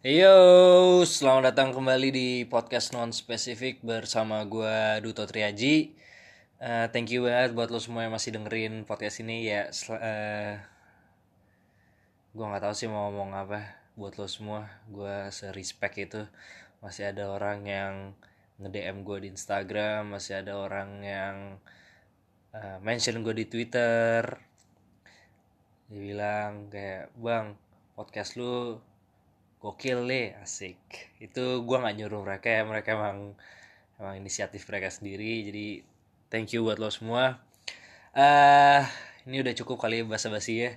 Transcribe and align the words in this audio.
Yo, 0.00 0.32
selamat 1.04 1.52
datang 1.52 1.76
kembali 1.76 2.08
di 2.08 2.28
podcast 2.48 2.96
non 2.96 3.12
spesifik 3.12 3.84
bersama 3.84 4.40
gue 4.48 4.96
Duto 5.04 5.28
Triaji. 5.28 5.92
Uh, 6.56 6.88
thank 6.88 7.12
you 7.12 7.28
banget 7.28 7.52
buat 7.52 7.68
lo 7.68 7.76
semua 7.76 8.08
yang 8.08 8.16
masih 8.16 8.32
dengerin 8.32 8.88
podcast 8.88 9.20
ini 9.20 9.44
ya. 9.44 9.68
Uh, 9.68 10.56
gue 12.32 12.44
nggak 12.48 12.64
tahu 12.64 12.72
sih 12.72 12.88
mau 12.88 13.12
ngomong 13.12 13.36
apa 13.36 13.76
buat 13.92 14.16
lo 14.16 14.24
semua. 14.24 14.72
Gue 14.88 15.28
serespect 15.28 15.96
itu 16.00 16.24
masih 16.80 17.12
ada 17.12 17.28
orang 17.28 17.68
yang 17.68 18.16
nge-DM 18.56 19.04
gue 19.04 19.28
di 19.28 19.36
Instagram, 19.36 20.16
masih 20.16 20.40
ada 20.40 20.56
orang 20.56 21.04
yang 21.04 21.36
uh, 22.56 22.80
mention 22.80 23.20
gue 23.20 23.36
di 23.36 23.44
Twitter. 23.44 24.24
Dia 25.92 26.00
bilang 26.00 26.72
kayak 26.72 27.12
bang 27.20 27.52
podcast 27.92 28.40
lu 28.40 28.80
gokil 29.60 30.08
deh 30.08 30.32
asik. 30.40 30.80
Itu 31.20 31.62
gue 31.62 31.76
nggak 31.76 31.96
nyuruh 32.00 32.20
mereka 32.24 32.48
ya 32.48 32.62
mereka 32.64 32.96
emang 32.96 33.36
emang 34.00 34.14
inisiatif 34.16 34.64
mereka 34.66 34.88
sendiri. 34.88 35.44
Jadi 35.46 35.66
thank 36.32 36.56
you 36.56 36.64
buat 36.64 36.80
lo 36.80 36.88
semua. 36.88 37.38
Uh, 38.16 38.82
ini 39.28 39.44
udah 39.44 39.54
cukup 39.54 39.76
kali 39.84 40.02
basa 40.02 40.32
basi 40.32 40.64
ya. 40.64 40.72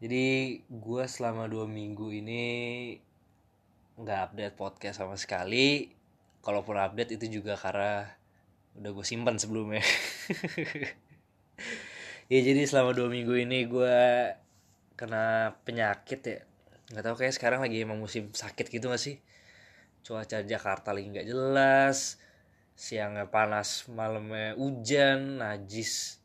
Jadi 0.00 0.58
gue 0.64 1.04
selama 1.04 1.46
dua 1.46 1.68
minggu 1.68 2.08
ini 2.12 2.44
nggak 4.00 4.20
update 4.32 4.56
podcast 4.56 5.04
sama 5.04 5.20
sekali. 5.20 5.92
Kalaupun 6.40 6.80
update 6.80 7.20
itu 7.20 7.40
juga 7.40 7.54
karena 7.60 8.08
udah 8.80 8.90
gue 8.96 9.04
simpan 9.04 9.36
sebelumnya. 9.36 9.84
Ya 12.26 12.42
jadi 12.42 12.66
selama 12.66 12.90
dua 12.90 13.06
minggu 13.06 13.38
ini 13.38 13.70
gue 13.70 13.98
kena 14.98 15.54
penyakit 15.62 16.20
ya 16.26 16.42
nggak 16.92 17.02
tahu 17.02 17.16
kayak 17.18 17.34
sekarang 17.34 17.60
lagi 17.62 17.82
emang 17.82 17.98
musim 17.98 18.30
sakit 18.30 18.70
gitu 18.70 18.86
gak 18.92 19.02
sih? 19.02 19.18
Cuaca 20.06 20.42
Jakarta 20.46 20.94
lagi 20.94 21.10
nggak 21.10 21.26
jelas 21.26 22.22
siangnya 22.76 23.26
panas 23.26 23.88
malamnya 23.90 24.54
hujan 24.54 25.42
najis. 25.42 26.22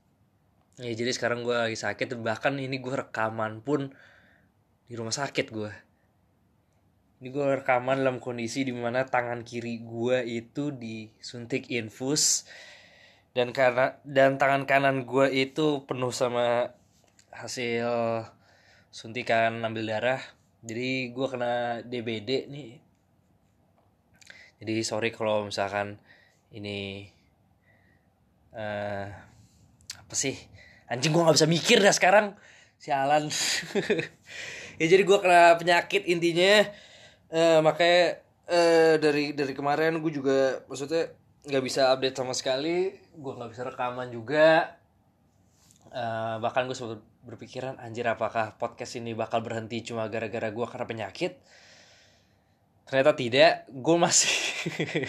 Ya 0.77 0.93
jadi 0.93 1.11
sekarang 1.13 1.41
gue 1.47 1.55
lagi 1.55 1.77
sakit 1.79 2.17
bahkan 2.21 2.57
ini 2.59 2.77
gue 2.77 2.93
rekaman 2.93 3.63
pun 3.65 3.93
di 4.91 4.93
rumah 4.99 5.15
sakit 5.15 5.47
gue 5.49 5.71
ini 7.21 7.29
gue 7.29 7.61
rekaman 7.61 8.01
dalam 8.01 8.17
kondisi 8.17 8.65
di 8.65 8.73
mana 8.73 9.05
tangan 9.05 9.45
kiri 9.45 9.85
gue 9.85 10.25
itu 10.25 10.73
disuntik 10.73 11.69
infus 11.69 12.49
dan 13.37 13.53
karena 13.53 14.01
dan 14.01 14.41
tangan 14.41 14.65
kanan 14.65 15.05
gue 15.05 15.29
itu 15.29 15.85
penuh 15.85 16.09
sama 16.09 16.73
hasil 17.29 18.25
suntikan 18.89 19.61
ambil 19.61 19.85
darah 19.85 20.40
jadi 20.61 21.09
gue 21.09 21.27
kena 21.27 21.81
DBD 21.81 22.45
nih. 22.45 22.77
Jadi 24.61 24.73
sorry 24.85 25.09
kalau 25.09 25.49
misalkan 25.49 25.97
ini 26.53 27.09
uh, 28.53 29.09
apa 29.97 30.13
sih? 30.13 30.37
Anjing 30.85 31.09
gue 31.09 31.23
nggak 31.25 31.37
bisa 31.41 31.49
mikir 31.49 31.81
dah 31.81 31.93
sekarang. 31.93 32.37
Sialan 32.77 33.29
ya 34.81 34.85
jadi 34.85 35.01
gue 35.01 35.17
kena 35.17 35.57
penyakit 35.57 36.05
intinya. 36.05 36.69
Uh, 37.31 37.65
makanya 37.65 38.21
uh, 38.45 38.95
dari 39.01 39.33
dari 39.33 39.53
kemarin 39.57 39.97
gue 39.97 40.13
juga 40.13 40.61
maksudnya 40.69 41.09
nggak 41.41 41.63
bisa 41.65 41.89
update 41.89 42.17
sama 42.21 42.37
sekali. 42.37 42.93
Gue 43.17 43.33
nggak 43.33 43.49
bisa 43.49 43.65
rekaman 43.65 44.13
juga 44.13 44.80
uh, 45.91 46.39
bahkan 46.39 46.65
gue 46.65 46.75
sempat 46.75 47.03
berpikiran 47.21 47.77
anjir 47.77 48.07
apakah 48.07 48.57
podcast 48.57 48.97
ini 48.97 49.13
bakal 49.13 49.45
berhenti 49.45 49.83
cuma 49.85 50.07
gara-gara 50.07 50.49
gue 50.49 50.65
karena 50.67 50.87
penyakit? 50.87 51.37
Ternyata 52.87 53.13
tidak. 53.15 53.53
Gue 53.69 53.95
masih 53.99 54.35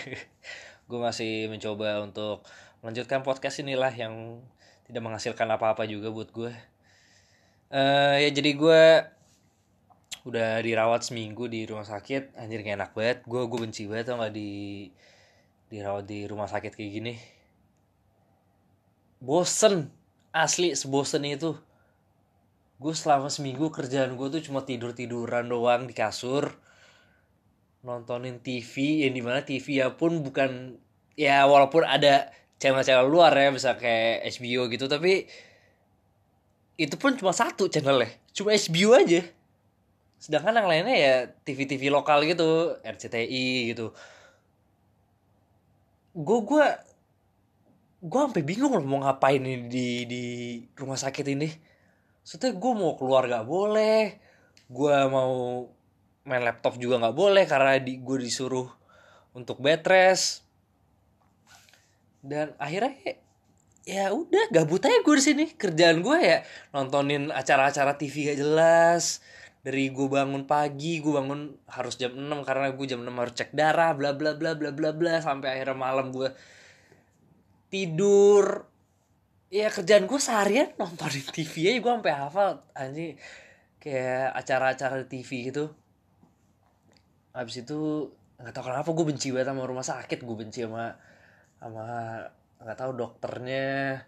gue 0.91 0.99
masih 0.99 1.49
mencoba 1.49 2.03
untuk 2.05 2.45
melanjutkan 2.85 3.23
podcast 3.23 3.63
inilah 3.63 3.95
yang 3.95 4.43
tidak 4.87 5.03
menghasilkan 5.07 5.47
apa-apa 5.47 5.87
juga 5.87 6.11
buat 6.11 6.35
gue 6.35 6.53
uh, 7.73 8.17
ya 8.21 8.31
jadi 8.31 8.51
gue 8.55 8.83
udah 10.23 10.63
dirawat 10.63 11.03
seminggu 11.03 11.51
di 11.51 11.67
rumah 11.67 11.83
sakit. 11.83 12.39
Anjir 12.39 12.63
gak 12.63 12.79
enak 12.79 12.91
banget. 12.95 13.19
Gue 13.27 13.43
gue 13.51 13.59
benci 13.59 13.91
banget 13.91 14.15
tau 14.15 14.23
gak 14.23 14.31
di 14.31 14.87
dirawat 15.73 16.05
di 16.07 16.29
rumah 16.31 16.47
sakit 16.47 16.73
kayak 16.79 16.93
gini. 16.93 17.15
Bosen 19.19 19.91
asli 20.33 20.73
sebosen 20.73 21.29
itu. 21.29 21.55
Gue 22.81 22.95
selama 22.97 23.31
seminggu 23.31 23.71
kerjaan 23.71 24.19
gue 24.19 24.29
tuh 24.33 24.43
cuma 24.43 24.67
tidur 24.67 24.91
tiduran 24.97 25.47
doang 25.47 25.87
di 25.87 25.95
kasur. 25.95 26.51
Nontonin 27.87 28.41
TV 28.43 29.07
yang 29.07 29.15
di 29.15 29.23
mana 29.23 29.45
TV 29.45 29.85
ya 29.85 29.95
pun 29.95 30.25
bukan 30.25 30.81
ya 31.15 31.45
walaupun 31.47 31.85
ada 31.85 32.31
channel-channel 32.59 33.11
luar 33.11 33.35
ya 33.35 33.51
bisa 33.51 33.75
kayak 33.75 34.31
HBO 34.39 34.71
gitu 34.71 34.87
tapi 34.87 35.27
itu 36.79 36.95
pun 36.95 37.19
cuma 37.19 37.35
satu 37.35 37.67
channel 37.67 38.03
ya 38.03 38.11
cuma 38.33 38.55
HBO 38.55 38.99
aja. 38.99 39.23
Sedangkan 40.23 40.55
yang 40.63 40.71
lainnya 40.71 40.95
ya 40.95 41.15
TV-TV 41.43 41.91
lokal 41.91 42.23
gitu 42.23 42.79
RCTI 42.87 43.75
gitu. 43.75 43.91
Gue 46.15 46.39
gue 46.47 46.67
gue 48.03 48.21
sampai 48.21 48.43
bingung 48.43 48.75
loh 48.75 48.83
mau 48.83 49.07
ngapain 49.07 49.39
ini 49.39 49.71
di 49.71 49.87
di 50.11 50.25
rumah 50.75 50.99
sakit 50.99 51.27
ini. 51.31 51.49
Soalnya 52.27 52.59
gue 52.59 52.73
mau 52.75 52.99
keluar 52.99 53.31
gak 53.31 53.47
boleh 53.47 54.33
gue 54.73 54.97
mau 55.13 55.67
main 56.25 56.43
laptop 56.43 56.81
juga 56.81 56.97
nggak 57.03 57.17
boleh 57.17 57.45
karena 57.45 57.77
di, 57.77 58.01
gue 58.01 58.17
disuruh 58.17 58.69
untuk 59.37 59.61
bed 59.61 59.85
rest. 59.85 60.47
Dan 62.23 62.57
akhirnya 62.57 63.19
ya 63.83 64.15
udah 64.15 64.49
gabut 64.55 64.81
aja 64.87 65.03
gue 65.05 65.17
di 65.21 65.25
sini. 65.25 65.45
Kerjaan 65.53 66.01
gue 66.01 66.19
ya 66.23 66.39
nontonin 66.73 67.29
acara-acara 67.29 68.01
TV 68.01 68.33
gak 68.33 68.41
jelas. 68.41 69.21
Dari 69.63 69.95
gue 69.95 70.09
bangun 70.11 70.49
pagi 70.49 70.99
gue 70.99 71.13
bangun 71.13 71.55
harus 71.71 71.95
jam 72.01 72.17
6 72.17 72.27
karena 72.43 72.75
gue 72.75 72.87
jam 72.89 72.99
6 73.05 73.13
harus 73.15 73.35
cek 73.37 73.51
darah 73.55 73.95
bla 73.95 74.11
bla 74.17 74.35
bla 74.35 74.59
bla 74.59 74.75
bla 74.75 74.91
bla 74.91 75.15
sampai 75.23 75.55
akhirnya 75.55 75.79
malam 75.79 76.11
gue 76.11 76.35
tidur. 77.73 78.69
Ya 79.49 79.73
kerjaan 79.73 80.05
gue 80.05 80.21
seharian 80.21 80.69
nontonin 80.77 81.25
TV 81.33 81.73
aja 81.73 81.81
gue 81.81 81.93
sampai 81.97 82.13
hafal 82.13 82.61
anjing. 82.77 83.17
Kayak 83.81 84.37
acara-acara 84.37 85.09
TV 85.09 85.49
gitu. 85.49 85.73
Habis 87.33 87.65
itu 87.65 88.13
nggak 88.37 88.53
tahu 88.53 88.65
kenapa 88.69 88.89
gue 88.93 89.07
benci 89.09 89.29
banget 89.33 89.49
sama 89.55 89.63
rumah 89.65 89.87
sakit 89.87 90.19
gue 90.21 90.37
benci 90.37 90.61
sama 90.69 90.93
sama 91.57 91.85
nggak 92.61 92.77
tahu 92.77 92.93
dokternya. 92.93 94.05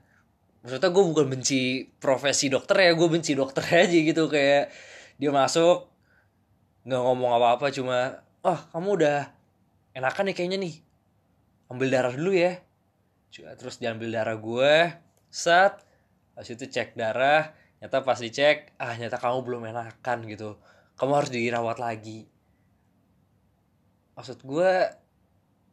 Maksudnya 0.64 0.90
gue 0.92 1.04
bukan 1.04 1.26
benci 1.28 1.60
profesi 2.00 2.48
dokter 2.52 2.76
ya 2.88 2.92
gue 2.92 3.08
benci 3.08 3.32
dokter 3.32 3.64
aja 3.84 3.98
gitu 4.00 4.28
kayak 4.28 4.72
dia 5.16 5.30
masuk 5.32 5.88
nggak 6.84 7.00
ngomong 7.00 7.32
apa-apa 7.36 7.72
cuma 7.72 8.20
oh 8.44 8.60
kamu 8.72 8.88
udah 9.00 9.18
enakan 9.96 10.32
nih 10.32 10.36
kayaknya 10.36 10.58
nih. 10.60 10.74
Ambil 11.68 11.88
darah 11.92 12.12
dulu 12.12 12.32
ya 12.32 12.64
terus 13.42 13.82
diambil 13.82 14.14
darah 14.14 14.38
gue 14.38 14.94
set. 15.26 15.82
Habis 16.38 16.54
itu 16.54 16.66
cek 16.70 16.94
darah 16.94 17.50
nyata 17.82 18.00
pas 18.06 18.16
dicek 18.16 18.74
ah 18.78 18.94
nyata 18.94 19.18
kamu 19.18 19.42
belum 19.42 19.62
enakan 19.74 20.18
gitu. 20.30 20.54
Kamu 20.94 21.12
harus 21.18 21.30
dirawat 21.34 21.82
lagi. 21.82 22.30
Maksud 24.14 24.46
gue 24.46 24.72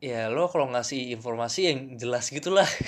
ya 0.01 0.33
lo 0.33 0.49
kalau 0.49 0.73
ngasih 0.73 1.13
informasi 1.13 1.61
yang 1.69 1.79
jelas 2.01 2.33
gitulah. 2.33 2.65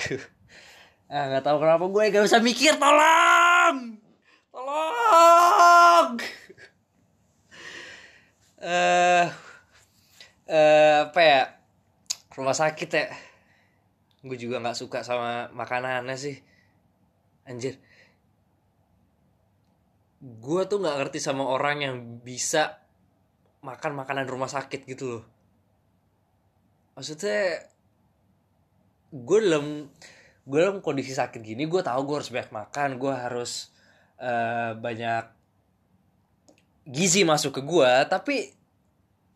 Ah 1.04 1.28
nggak 1.28 1.44
tahu 1.44 1.60
kenapa 1.60 1.84
gue 1.84 2.16
gak 2.16 2.24
bisa 2.24 2.40
mikir 2.40 2.80
tolong! 2.80 4.00
Tolong! 4.50 6.10
Eh 8.64 8.72
uh, 8.72 9.28
uh, 10.48 10.98
apa 11.12 11.20
ya? 11.20 11.42
Rumah 12.32 12.56
sakit 12.56 12.88
ya 12.88 13.04
gue 14.24 14.36
juga 14.40 14.56
nggak 14.58 14.78
suka 14.80 15.04
sama 15.04 15.52
makanannya 15.52 16.16
sih. 16.16 16.40
Anjir. 17.44 17.76
Gue 20.24 20.64
tuh 20.64 20.80
nggak 20.80 20.96
ngerti 21.04 21.20
sama 21.20 21.44
orang 21.44 21.84
yang 21.84 21.96
bisa 22.24 22.80
makan 23.60 23.92
makanan 24.00 24.24
rumah 24.24 24.48
sakit 24.48 24.88
gitu 24.88 25.20
loh. 25.20 25.24
Maksudnya 26.96 27.68
gue 29.14 29.38
dalam 29.38 29.86
gue 30.44 30.58
dalam 30.58 30.82
kondisi 30.82 31.14
sakit 31.14 31.38
gini 31.40 31.70
gue 31.70 31.80
tahu 31.80 32.00
gue 32.02 32.16
harus 32.18 32.34
banyak 32.34 32.50
makan 32.50 32.90
gue 32.98 33.14
harus 33.14 33.70
uh, 34.18 34.74
banyak 34.74 35.24
gizi 36.84 37.22
masuk 37.22 37.56
ke 37.56 37.62
gue 37.62 37.90
tapi 38.10 38.52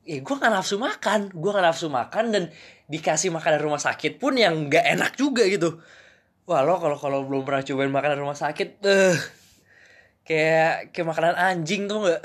ya 0.08 0.24
gue 0.24 0.36
gak 0.40 0.48
nafsu 0.48 0.80
makan. 0.80 1.28
Gue 1.36 1.50
gak 1.52 1.66
nafsu 1.68 1.92
makan 1.92 2.24
dan 2.32 2.44
dikasih 2.88 3.28
makanan 3.28 3.60
rumah 3.60 3.80
sakit 3.80 4.16
pun 4.16 4.32
yang 4.40 4.72
gak 4.72 4.88
enak 4.96 5.12
juga 5.20 5.44
gitu. 5.44 5.76
Wah 6.48 6.64
lo 6.64 6.80
kalau 6.80 6.96
kalau 6.96 7.28
belum 7.28 7.44
pernah 7.44 7.60
cobain 7.60 7.92
makanan 7.92 8.16
rumah 8.24 8.32
sakit 8.32 8.80
eh 8.80 9.12
uh, 9.12 9.16
kayak 10.24 10.96
kayak 10.96 11.06
makanan 11.12 11.36
anjing 11.36 11.84
tuh 11.84 12.08
nggak? 12.08 12.22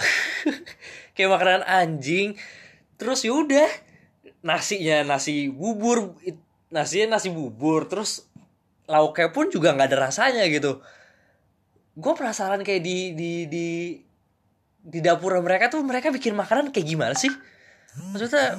Kayak 1.13 1.29
makanan 1.29 1.61
anjing. 1.67 2.39
Terus 2.97 3.21
yaudah 3.27 3.69
nasinya 4.41 5.03
nasi 5.03 5.51
bubur 5.51 6.15
nasinya 6.71 7.19
nasi 7.19 7.29
bubur. 7.35 7.85
Terus 7.91 8.25
lauknya 8.87 9.29
pun 9.29 9.51
juga 9.51 9.75
nggak 9.75 9.91
ada 9.91 10.09
rasanya 10.09 10.47
gitu. 10.47 10.79
Gue 11.99 12.13
penasaran 12.15 12.63
kayak 12.63 12.81
di 12.81 13.13
di 13.13 13.31
di 13.45 13.67
di 14.83 14.99
dapur 15.03 15.35
mereka 15.43 15.67
tuh 15.67 15.83
mereka 15.83 16.09
bikin 16.09 16.33
makanan 16.33 16.71
kayak 16.71 16.87
gimana 16.87 17.15
sih 17.15 17.31
maksudnya 17.99 18.57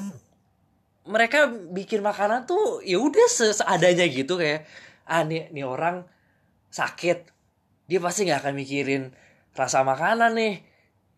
mereka 1.05 1.53
bikin 1.53 2.01
makanan 2.01 2.49
tuh 2.49 2.81
ya 2.81 2.97
udah 2.97 3.29
seadanya 3.29 4.09
gitu 4.09 4.41
kayak 4.41 4.65
ah 5.05 5.21
nih, 5.21 5.53
nih 5.53 5.65
orang 5.69 6.09
sakit. 6.73 7.29
Dia 7.85 8.01
pasti 8.01 8.25
nggak 8.25 8.41
akan 8.41 8.55
mikirin 8.57 9.03
rasa 9.53 9.85
makanan 9.85 10.33
nih. 10.33 10.65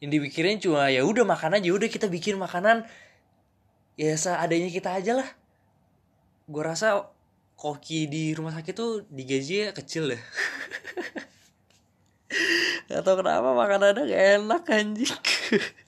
Yang 0.02 0.10
dipikirin 0.18 0.58
cuma 0.60 0.90
ya 0.90 1.06
udah 1.06 1.24
makan 1.24 1.56
aja 1.56 1.70
udah 1.70 1.88
kita 1.88 2.10
bikin 2.10 2.36
makanan. 2.36 2.82
Ya 3.94 4.12
seadanya 4.18 4.68
kita 4.68 4.92
aja 4.98 5.22
lah. 5.22 5.28
Gue 6.50 6.62
rasa 6.66 7.06
koki 7.56 8.10
di 8.10 8.34
rumah 8.34 8.52
sakit 8.52 8.74
tuh 8.74 9.06
digaji 9.08 9.70
kecil 9.72 10.12
deh. 10.12 10.22
Gak 12.86 13.02
tau 13.02 13.18
kenapa 13.18 13.50
makanannya 13.50 14.06
gak 14.06 14.22
enak 14.38 14.62
anjing 14.70 15.10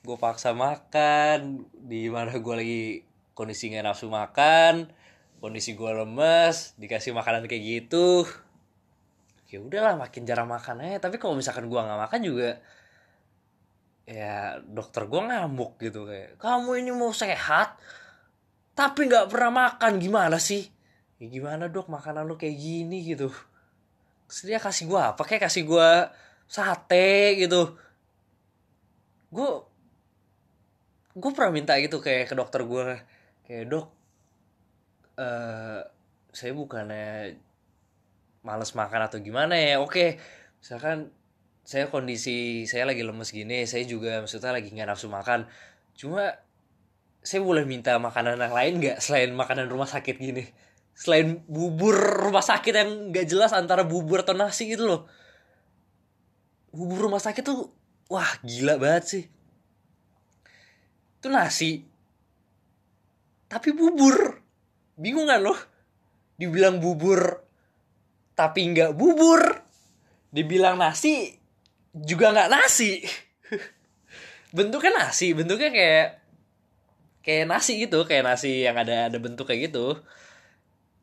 Gue 0.00 0.16
paksa 0.16 0.56
makan 0.56 1.68
di 1.76 2.08
mana 2.08 2.32
gue 2.32 2.54
lagi 2.56 2.82
kondisi 3.36 3.68
gak 3.68 3.84
nafsu 3.84 4.08
makan 4.08 4.88
Kondisi 5.40 5.72
gue 5.72 5.90
lemes 5.92 6.76
Dikasih 6.76 7.16
makanan 7.16 7.48
kayak 7.48 7.64
gitu. 7.64 8.28
Ya 9.50 9.58
udahlah 9.58 9.96
makin 9.96 10.28
jarang 10.28 10.48
makan 10.48 10.84
aja. 10.84 11.08
Tapi 11.08 11.16
kalau 11.16 11.34
misalkan 11.34 11.66
gue 11.66 11.80
nggak 11.80 12.00
makan 12.06 12.20
juga 12.22 12.60
ya 14.10 14.58
dokter 14.66 15.06
gue 15.06 15.20
ngamuk 15.22 15.78
gitu 15.78 16.02
kayak 16.02 16.34
kamu 16.42 16.82
ini 16.82 16.90
mau 16.90 17.14
sehat 17.14 17.78
tapi 18.76 19.08
nggak 19.08 19.28
pernah 19.28 19.52
makan. 19.68 20.00
Gimana 20.00 20.40
sih? 20.40 20.64
Ya 21.20 21.26
gimana 21.28 21.68
dok? 21.68 21.92
Makanan 21.92 22.24
lo 22.24 22.40
kayak 22.40 22.56
gini 22.56 23.04
gitu. 23.04 23.28
Terus 24.30 24.60
kasih 24.62 24.88
gue 24.88 25.00
apa? 25.00 25.20
Kayak 25.26 25.50
kasih 25.50 25.68
gue 25.68 25.90
sate 26.48 27.36
gitu. 27.40 27.76
Gue 29.28 29.69
gue 31.10 31.30
pernah 31.34 31.50
minta 31.50 31.74
gitu 31.82 31.98
kayak 31.98 32.30
ke 32.30 32.34
dokter 32.38 32.62
gue 32.62 33.02
kayak 33.46 33.66
dok 33.66 33.86
uh, 35.18 35.82
saya 36.30 36.52
bukannya 36.54 37.34
males 38.40 38.72
makan 38.72 39.00
atau 39.10 39.18
gimana 39.20 39.58
ya? 39.58 39.82
Oke 39.82 40.16
misalkan 40.62 41.10
saya 41.66 41.90
kondisi 41.90 42.64
saya 42.64 42.86
lagi 42.86 43.02
lemes 43.02 43.34
gini 43.34 43.66
saya 43.66 43.84
juga 43.84 44.22
maksudnya 44.22 44.54
lagi 44.54 44.70
nggak 44.70 44.88
nafsu 44.88 45.10
makan. 45.10 45.50
Cuma 45.98 46.30
saya 47.20 47.42
boleh 47.44 47.66
minta 47.66 47.98
makanan 48.00 48.40
yang 48.40 48.54
lain 48.54 48.72
nggak 48.80 48.98
selain 49.02 49.34
makanan 49.34 49.66
rumah 49.66 49.90
sakit 49.90 50.16
gini? 50.16 50.46
Selain 50.94 51.42
bubur 51.50 51.96
rumah 51.98 52.44
sakit 52.44 52.72
yang 52.72 52.90
nggak 53.10 53.26
jelas 53.26 53.50
antara 53.50 53.82
bubur 53.82 54.22
atau 54.22 54.32
nasi 54.32 54.70
gitu 54.70 54.86
loh. 54.86 55.00
Bubur 56.70 57.10
rumah 57.10 57.20
sakit 57.20 57.42
tuh 57.42 57.66
wah 58.06 58.30
gila 58.46 58.78
banget 58.78 59.04
sih 59.06 59.24
itu 61.20 61.28
nasi. 61.28 61.84
Tapi 63.44 63.76
bubur. 63.76 64.40
Bingung 64.96 65.28
kan 65.28 65.44
loh 65.44 65.56
dibilang 66.40 66.80
bubur 66.80 67.44
tapi 68.32 68.72
nggak 68.72 68.96
bubur. 68.96 69.44
Dibilang 70.32 70.80
nasi 70.80 71.28
juga 71.92 72.32
nggak 72.32 72.48
nasi. 72.48 73.04
Bentuknya 74.56 74.96
nasi 74.96 75.36
bentuknya 75.36 75.70
kayak 75.70 76.08
kayak 77.20 77.44
nasi 77.46 77.86
gitu 77.86 78.02
kayak 78.08 78.24
nasi 78.26 78.64
yang 78.64 78.74
ada 78.80 79.12
ada 79.12 79.18
bentuk 79.20 79.44
kayak 79.44 79.70
gitu. 79.70 80.00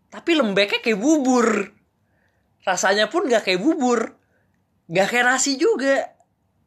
Tapi 0.09 0.31
lembeknya 0.33 0.81
kayak 0.81 0.97
bubur. 0.97 1.69
Rasanya 2.65 3.07
pun 3.07 3.29
nggak 3.29 3.45
kayak 3.45 3.61
bubur. 3.61 4.17
Nggak 4.89 5.07
kayak 5.13 5.25
nasi 5.29 5.55
juga. 5.55 6.17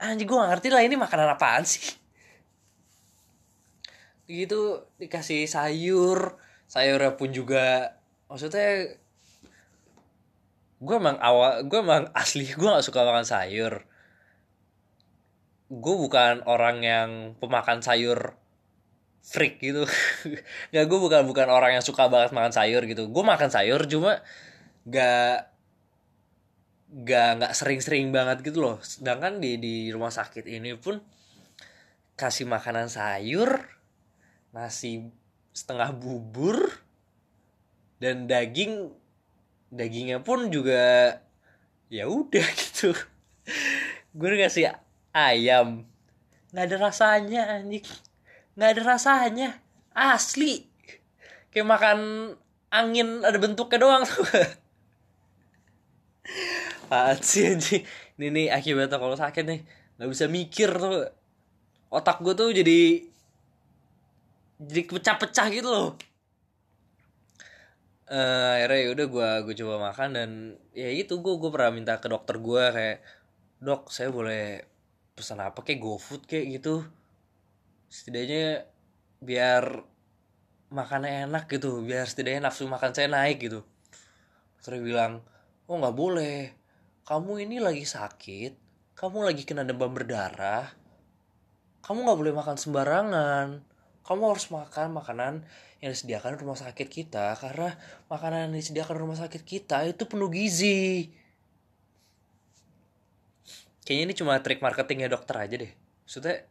Anjir 0.01 0.25
gue 0.25 0.39
ngerti 0.39 0.69
lah 0.73 0.81
ini 0.81 0.97
makanan 0.97 1.37
apaan 1.37 1.69
sih 1.69 2.00
gitu 4.31 4.87
dikasih 5.03 5.51
sayur 5.51 6.39
sayurnya 6.71 7.19
pun 7.19 7.35
juga 7.35 7.99
maksudnya 8.31 8.95
gue 10.81 10.97
emang 10.97 11.21
awal 11.21 11.67
gue 11.69 11.79
emang 11.79 12.09
asli 12.21 12.49
gue 12.49 12.69
gak 12.69 12.85
suka 12.85 13.05
makan 13.05 13.27
sayur. 13.29 13.85
Gue 15.71 15.95
bukan 15.95 16.43
orang 16.51 16.83
yang 16.83 17.11
pemakan 17.39 17.79
sayur 17.85 18.35
freak 19.23 19.63
gitu. 19.63 19.87
Nggak 20.75 20.85
gue 20.89 20.99
bukan 20.99 21.23
bukan 21.29 21.47
orang 21.53 21.79
yang 21.79 21.85
suka 21.85 22.11
banget 22.11 22.35
makan 22.35 22.51
sayur 22.51 22.83
gitu. 22.89 23.07
Gue 23.07 23.23
makan 23.23 23.53
sayur 23.53 23.85
cuma 23.87 24.25
gak 24.89 25.53
gak 26.91 27.29
nggak 27.39 27.53
sering-sering 27.55 28.11
banget 28.11 28.43
gitu 28.43 28.65
loh. 28.65 28.77
Sedangkan 28.83 29.39
di 29.39 29.63
di 29.63 29.75
rumah 29.95 30.11
sakit 30.11 30.49
ini 30.49 30.75
pun 30.75 30.99
kasih 32.19 32.51
makanan 32.51 32.91
sayur 32.91 33.80
nasi 34.51 35.07
setengah 35.55 35.95
bubur 35.95 36.71
dan 38.03 38.27
daging 38.27 38.91
dagingnya 39.71 40.19
pun 40.23 40.51
juga 40.51 41.19
ya 41.91 42.07
udah 42.07 42.47
gitu. 42.61 42.95
Gue 44.15 44.35
kasih 44.39 44.75
ayam. 45.15 45.87
Nggak 46.51 46.65
ada 46.67 46.77
rasanya 46.91 47.43
anjing. 47.59 47.87
Nggak 48.59 48.71
ada 48.75 48.83
rasanya. 48.83 49.49
Asli. 49.95 50.67
Kayak 51.51 51.67
makan 51.67 51.99
angin 52.71 53.27
ada 53.27 53.39
bentuknya 53.39 53.79
doang 53.83 54.07
tuh 54.11 54.23
sih 57.23 57.55
anjing? 57.55 57.83
Ini 58.19 58.27
nih 58.31 58.47
akibatnya 58.55 58.99
kalau 58.99 59.19
sakit 59.19 59.45
nih. 59.47 59.61
Nggak 59.99 60.11
bisa 60.11 60.25
mikir 60.31 60.71
tuh 60.75 61.11
Otak 61.91 62.23
gue 62.23 62.35
tuh 62.39 62.55
jadi 62.55 63.10
Jadi 64.61 64.81
pecah-pecah 64.85 65.47
gitu 65.49 65.69
loh. 65.73 65.91
Uh, 68.11 68.59
akhirnya 68.59 68.81
ya 68.85 68.89
udah 68.91 69.07
gue 69.07 69.31
gue 69.47 69.55
coba 69.63 69.75
makan 69.91 70.09
dan 70.19 70.31
ya 70.75 70.91
itu 70.91 71.15
gue 71.23 71.35
gue 71.39 71.51
pernah 71.55 71.71
minta 71.71 72.03
ke 72.03 72.11
dokter 72.11 72.43
gue 72.43 72.65
kayak 72.75 72.99
dok 73.63 73.87
saya 73.95 74.11
boleh 74.11 74.67
pesan 75.15 75.39
apa 75.39 75.63
kayak 75.63 75.81
GoFood 75.81 76.23
kayak 76.27 76.61
gitu. 76.61 76.85
Setidaknya 77.89 78.67
biar 79.23 79.87
makannya 80.75 81.31
enak 81.31 81.51
gitu 81.51 81.83
biar 81.87 82.07
setidaknya 82.07 82.51
nafsu 82.51 82.67
makan 82.67 82.93
saya 82.93 83.09
naik 83.09 83.41
gitu. 83.41 83.63
Dokter 84.59 84.83
bilang 84.83 85.25
oh 85.71 85.77
nggak 85.79 85.97
boleh. 85.97 86.39
Kamu 87.07 87.43
ini 87.43 87.63
lagi 87.63 87.87
sakit 87.87 88.71
kamu 89.01 89.33
lagi 89.33 89.49
kena 89.49 89.65
demam 89.65 89.97
berdarah 89.97 90.69
kamu 91.81 92.05
nggak 92.05 92.21
boleh 92.21 92.35
makan 92.37 92.57
sembarangan 92.61 93.47
kamu 94.05 94.23
harus 94.33 94.47
makan 94.49 94.97
makanan 94.97 95.45
yang 95.81 95.91
disediakan 95.97 96.37
rumah 96.37 96.57
sakit 96.61 96.89
kita 96.89 97.33
karena 97.41 97.73
makanan 98.13 98.49
yang 98.49 98.53
disediakan 98.57 98.97
rumah 99.01 99.17
sakit 99.17 99.43
kita 99.45 99.89
itu 99.89 100.05
penuh 100.05 100.29
gizi. 100.29 101.09
Kayaknya 103.85 104.05
ini 104.05 104.15
cuma 104.15 104.37
trik 104.45 104.61
marketingnya 104.61 105.09
dokter 105.09 105.37
aja 105.41 105.57
deh. 105.57 105.73
Maksudnya 106.05 106.45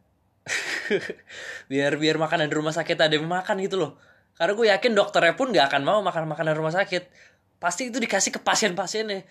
biar 1.70 1.94
biar 1.94 2.16
makanan 2.18 2.50
di 2.50 2.54
rumah 2.58 2.74
sakit 2.74 2.98
ada 2.98 3.14
yang 3.14 3.26
makan 3.30 3.62
gitu 3.62 3.78
loh. 3.78 3.92
Karena 4.34 4.52
gue 4.56 4.66
yakin 4.72 4.92
dokternya 4.96 5.34
pun 5.36 5.52
gak 5.52 5.70
akan 5.70 5.82
mau 5.84 6.00
makan 6.02 6.26
makanan 6.26 6.56
rumah 6.58 6.74
sakit. 6.74 7.06
Pasti 7.62 7.92
itu 7.92 8.00
dikasih 8.00 8.34
ke 8.34 8.40
pasien-pasiennya. 8.42 9.22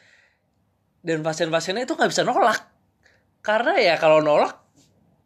Dan 1.01 1.25
pasien-pasiennya 1.25 1.83
itu 1.87 1.97
nggak 1.97 2.11
bisa 2.11 2.21
nolak. 2.21 2.61
Karena 3.41 3.73
ya 3.79 3.95
kalau 3.97 4.21
nolak, 4.21 4.59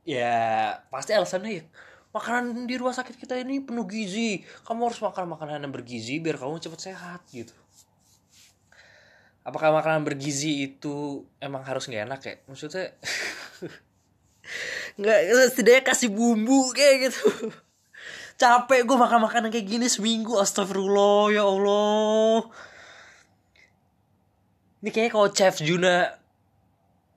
ya 0.08 0.72
pasti 0.88 1.12
alasannya 1.12 1.52
ya 1.52 1.64
makanan 2.14 2.70
di 2.70 2.78
rumah 2.78 2.94
sakit 2.94 3.18
kita 3.18 3.42
ini 3.42 3.60
penuh 3.60 3.90
gizi. 3.90 4.46
Kamu 4.64 4.86
harus 4.86 5.02
makan 5.02 5.34
makanan 5.34 5.66
yang 5.66 5.74
bergizi 5.74 6.22
biar 6.22 6.38
kamu 6.38 6.62
cepat 6.62 6.94
sehat 6.94 7.22
gitu. 7.34 7.52
Apakah 9.44 9.76
makanan 9.76 10.08
bergizi 10.08 10.72
itu 10.72 11.26
emang 11.42 11.66
harus 11.66 11.90
nggak 11.90 12.06
enak 12.08 12.22
ya 12.24 12.36
maksudnya? 12.48 12.96
Nggak 15.00 15.20
setidaknya 15.52 15.84
kasih 15.84 16.14
bumbu 16.14 16.70
kayak 16.72 17.10
gitu. 17.10 17.50
Capek 18.38 18.86
gue 18.86 18.98
makan 18.98 19.26
makanan 19.26 19.50
kayak 19.50 19.68
gini 19.68 19.88
seminggu 19.90 20.38
astagfirullah 20.38 21.34
ya 21.34 21.44
allah. 21.44 22.46
Ini 24.86 24.90
kayak 24.94 25.12
kalau 25.16 25.28
chef 25.34 25.64
Juna 25.64 26.14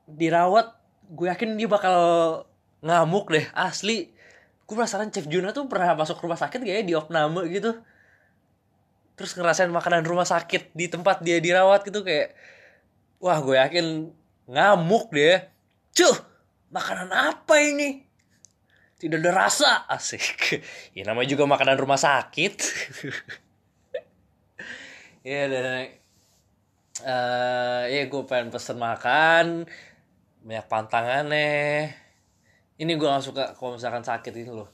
dirawat 0.08 0.72
gue 1.12 1.26
yakin 1.28 1.58
dia 1.58 1.68
bakal 1.68 1.98
ngamuk 2.80 3.28
deh 3.34 3.46
asli 3.52 4.15
gue 4.66 4.74
penasaran 4.74 5.14
Chef 5.14 5.30
Juna 5.30 5.54
tuh 5.54 5.70
pernah 5.70 5.94
masuk 5.94 6.18
rumah 6.18 6.34
sakit 6.34 6.58
gak 6.58 6.74
ya? 6.74 6.82
Di 6.82 6.94
opname 6.98 7.46
gitu. 7.54 7.78
Terus 9.14 9.32
ngerasain 9.38 9.70
makanan 9.70 10.02
rumah 10.02 10.26
sakit 10.26 10.74
di 10.74 10.90
tempat 10.90 11.22
dia 11.22 11.38
dirawat 11.38 11.86
gitu 11.86 12.02
kayak 12.02 12.34
wah 13.22 13.38
gue 13.38 13.54
yakin 13.54 14.10
ngamuk 14.50 15.14
deh. 15.14 15.38
Cuh 15.94 16.18
makanan 16.74 17.14
apa 17.14 17.54
ini? 17.62 18.02
Tidak 18.98 19.22
ada 19.22 19.30
rasa. 19.46 19.86
Asik. 19.86 20.60
Ya 20.98 21.06
namanya 21.06 21.30
juga 21.30 21.46
makanan 21.46 21.78
rumah 21.78 21.98
sakit. 21.98 22.54
Ya 25.26 25.50
dan 25.50 25.66
uh, 27.02 27.82
ya 27.90 28.06
gue 28.06 28.22
pengen 28.30 28.54
pesen 28.54 28.78
makan. 28.78 29.66
Banyak 30.46 30.66
pantangan 30.70 31.26
nih 31.26 32.05
ini 32.76 32.92
gue 32.96 33.08
gak 33.08 33.24
suka 33.24 33.44
kalau 33.56 33.76
misalkan 33.80 34.04
sakit 34.04 34.32
gitu 34.32 34.52
loh. 34.64 34.68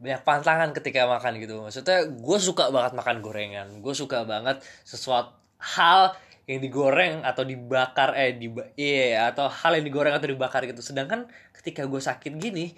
Banyak 0.00 0.22
pantangan 0.24 0.70
ketika 0.72 1.04
makan 1.04 1.42
gitu. 1.42 1.60
Maksudnya 1.60 2.08
gue 2.08 2.38
suka 2.40 2.70
banget 2.72 2.92
makan 2.96 3.16
gorengan. 3.20 3.68
Gue 3.84 3.92
suka 3.92 4.24
banget 4.24 4.62
sesuatu 4.86 5.36
hal 5.60 6.16
yang 6.48 6.58
digoreng 6.64 7.22
atau 7.22 7.44
dibakar 7.44 8.16
eh 8.16 8.34
di 8.34 8.48
iya 8.80 9.30
atau 9.30 9.46
hal 9.46 9.76
yang 9.78 9.84
digoreng 9.86 10.14
atau 10.16 10.28
dibakar 10.30 10.64
gitu. 10.64 10.80
Sedangkan 10.80 11.28
ketika 11.52 11.84
gue 11.84 12.00
sakit 12.00 12.32
gini 12.40 12.72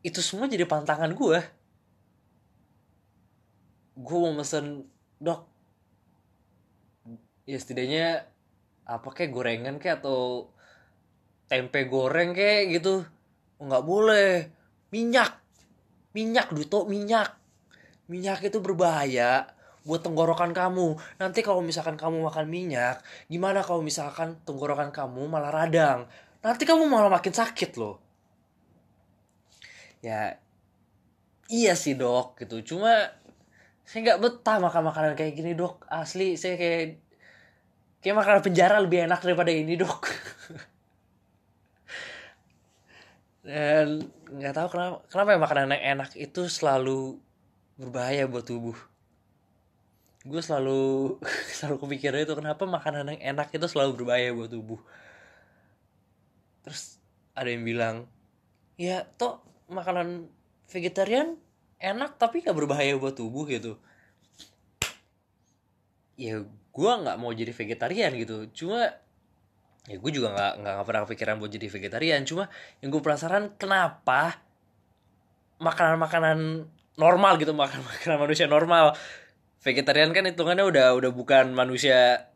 itu 0.00 0.20
semua 0.24 0.48
jadi 0.48 0.64
pantangan 0.64 1.12
gue 1.12 1.38
gue 4.00 4.16
mau 4.16 4.32
mesen 4.32 4.88
dok 5.20 5.44
ya 7.44 7.58
setidaknya 7.60 8.24
apa 8.88 9.08
kayak 9.12 9.30
gorengan 9.36 9.76
kayak 9.76 10.00
atau 10.00 10.48
tempe 11.52 11.84
goreng 11.84 12.32
kayak 12.32 12.80
gitu 12.80 13.04
nggak 13.60 13.84
boleh. 13.84 14.48
Minyak. 14.90 15.38
Minyak 16.16 16.50
duto 16.50 16.88
minyak. 16.88 17.36
Minyak 18.10 18.42
itu 18.42 18.58
berbahaya 18.58 19.46
buat 19.84 20.02
tenggorokan 20.04 20.52
kamu. 20.52 20.96
Nanti 21.20 21.40
kalau 21.40 21.64
misalkan 21.64 21.96
kamu 21.96 22.20
makan 22.26 22.46
minyak 22.50 23.00
gimana 23.30 23.64
kalau 23.64 23.80
misalkan 23.80 24.36
tenggorokan 24.44 24.92
kamu 24.92 25.30
malah 25.30 25.52
radang? 25.52 26.10
Nanti 26.44 26.64
kamu 26.64 26.88
malah 26.88 27.12
makin 27.12 27.32
sakit 27.32 27.70
loh. 27.80 28.00
Ya 30.00 30.40
iya 31.52 31.72
sih 31.76 31.96
dok 31.96 32.40
gitu. 32.40 32.76
Cuma 32.76 33.12
saya 33.84 34.00
nggak 34.06 34.20
betah 34.22 34.56
makan 34.62 34.82
makanan 34.90 35.12
kayak 35.16 35.32
gini 35.36 35.52
dok. 35.56 35.84
Asli 35.88 36.36
saya 36.36 36.56
kayak 36.60 37.00
kayak 38.00 38.16
makanan 38.16 38.40
penjara 38.40 38.76
lebih 38.80 39.04
enak 39.04 39.20
daripada 39.20 39.52
ini 39.52 39.76
dok 39.76 40.08
nggak 43.50 44.54
tahu 44.54 44.68
kenapa 44.70 44.96
kenapa 45.10 45.28
ya 45.34 45.38
makanan 45.42 45.68
yang 45.74 45.84
enak 45.98 46.10
itu 46.14 46.46
selalu 46.46 47.18
berbahaya 47.74 48.30
buat 48.30 48.46
tubuh. 48.46 48.78
Gue 50.22 50.38
selalu 50.38 51.18
selalu 51.58 51.76
kepikiran 51.82 52.22
itu 52.22 52.34
kenapa 52.38 52.62
makanan 52.68 53.16
yang 53.16 53.34
enak 53.34 53.50
itu 53.50 53.66
selalu 53.66 53.98
berbahaya 53.98 54.30
buat 54.30 54.54
tubuh. 54.54 54.78
Terus 56.62 57.02
ada 57.34 57.50
yang 57.50 57.66
bilang 57.66 58.06
ya 58.78 59.02
toh 59.18 59.42
makanan 59.66 60.30
vegetarian 60.70 61.34
enak 61.80 62.20
tapi 62.20 62.44
gak 62.44 62.54
berbahaya 62.54 62.94
buat 63.00 63.18
tubuh 63.18 63.50
gitu. 63.50 63.80
Ya 66.14 66.44
gue 66.46 66.92
nggak 67.02 67.18
mau 67.18 67.34
jadi 67.34 67.50
vegetarian 67.50 68.12
gitu. 68.14 68.46
Cuma 68.54 68.94
ya 69.88 69.96
gue 69.96 70.10
juga 70.12 70.34
nggak 70.34 70.52
nggak 70.60 70.84
pernah 70.84 71.00
kepikiran 71.08 71.34
buat 71.40 71.52
jadi 71.52 71.66
vegetarian. 71.70 72.20
Cuma 72.28 72.52
yang 72.84 72.92
gue 72.92 73.00
penasaran 73.00 73.54
kenapa 73.56 74.42
makanan-makanan 75.60 76.68
normal 77.00 77.32
gitu 77.40 77.56
makan 77.56 77.80
makanan 77.90 78.18
manusia 78.20 78.46
normal? 78.50 78.96
Vegetarian 79.60 80.12
kan 80.12 80.24
hitungannya 80.24 80.64
udah 80.64 80.86
udah 80.96 81.10
bukan 81.12 81.52
manusia 81.52 82.28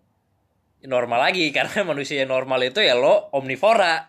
normal 0.84 1.28
lagi 1.30 1.48
karena 1.56 1.84
manusia 1.84 2.24
normal 2.24 2.60
itu 2.64 2.80
ya 2.80 2.96
lo 2.96 3.28
omnivora 3.36 4.08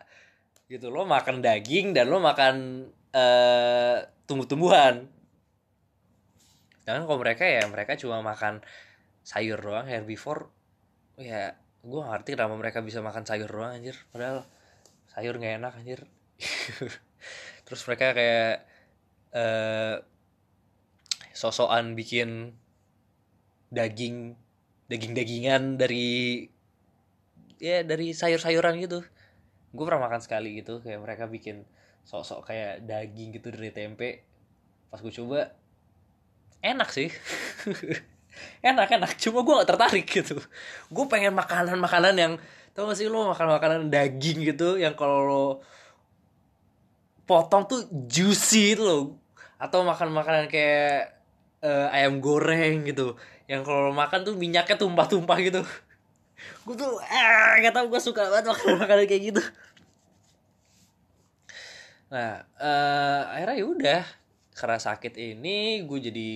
gitu. 0.72 0.88
Lo 0.94 1.04
makan 1.04 1.44
daging 1.44 1.92
dan 1.96 2.08
lo 2.08 2.24
makan 2.24 2.88
uh, 3.12 3.98
tumbuh-tumbuhan. 4.28 5.12
Jangan 6.86 7.02
kalau 7.10 7.18
mereka 7.18 7.44
ya 7.50 7.66
mereka 7.66 7.98
cuma 7.98 8.22
makan 8.22 8.62
sayur 9.26 9.58
doang 9.58 9.90
herbivore 9.90 10.54
ya 11.18 11.58
gue 11.86 12.02
ngerti 12.02 12.34
kenapa 12.34 12.58
mereka 12.58 12.82
bisa 12.82 13.00
makan 13.06 13.24
sayur 13.30 13.46
doang 13.46 13.78
anjir. 13.78 13.94
Padahal 14.10 14.50
sayur 15.14 15.38
nggak 15.38 15.62
enak 15.62 15.74
anjir. 15.78 16.02
Terus 17.66 17.82
mereka 17.86 18.18
kayak 18.18 18.66
uh, 19.38 19.96
sosokan 21.38 21.94
bikin 21.94 22.58
daging 23.70 24.34
daging 24.90 25.14
dagingan 25.14 25.64
dari 25.78 26.50
ya 27.62 27.86
dari 27.86 28.18
sayur-sayuran 28.18 28.82
gitu. 28.82 29.06
Gue 29.70 29.84
pernah 29.86 30.10
makan 30.10 30.26
sekali 30.26 30.58
gitu 30.58 30.82
kayak 30.82 31.06
mereka 31.06 31.30
bikin 31.30 31.70
sok-sok 32.06 32.50
kayak 32.50 32.82
daging 32.90 33.38
gitu 33.38 33.54
dari 33.54 33.70
tempe. 33.70 34.26
Pas 34.90 34.98
gue 34.98 35.14
coba 35.14 35.54
enak 36.66 36.90
sih 36.90 37.14
enak 38.60 38.90
enak. 39.00 39.12
Cuma 39.20 39.42
gue 39.46 39.54
gak 39.62 39.70
tertarik 39.70 40.08
gitu. 40.08 40.38
Gue 40.92 41.06
pengen 41.12 41.36
makanan 41.36 41.78
makanan 41.80 42.16
yang 42.18 42.34
tau 42.76 42.92
gak 42.92 43.00
sih 43.00 43.08
lo 43.08 43.32
makan 43.32 43.56
makanan 43.56 43.82
daging 43.88 44.44
gitu 44.44 44.76
yang 44.76 44.94
kalau 45.00 45.20
lo 45.24 45.46
potong 47.24 47.66
tuh 47.66 47.88
juicy 48.06 48.78
itu 48.78 49.16
atau 49.56 49.80
makan 49.88 50.12
makanan 50.12 50.46
kayak 50.52 51.16
uh, 51.64 51.88
ayam 51.96 52.20
goreng 52.20 52.86
gitu. 52.86 53.16
Yang 53.48 53.62
kalau 53.66 53.94
makan 53.96 54.26
tuh 54.26 54.36
minyaknya 54.36 54.76
tumpah-tumpah 54.76 55.38
gitu. 55.42 55.62
Gue 56.68 56.76
tuh 56.76 57.00
eh 57.02 57.64
gak 57.64 57.74
tau 57.74 57.88
gue 57.88 58.02
suka 58.04 58.28
banget 58.28 58.52
makanan 58.52 58.78
makanan 58.82 59.06
kayak 59.08 59.24
gitu. 59.34 59.42
Nah 62.12 62.44
uh, 62.60 63.22
akhirnya 63.34 63.56
ya 63.56 63.66
udah. 63.66 64.04
Karena 64.56 64.80
sakit 64.80 65.20
ini 65.20 65.84
gue 65.84 66.00
jadi 66.00 66.30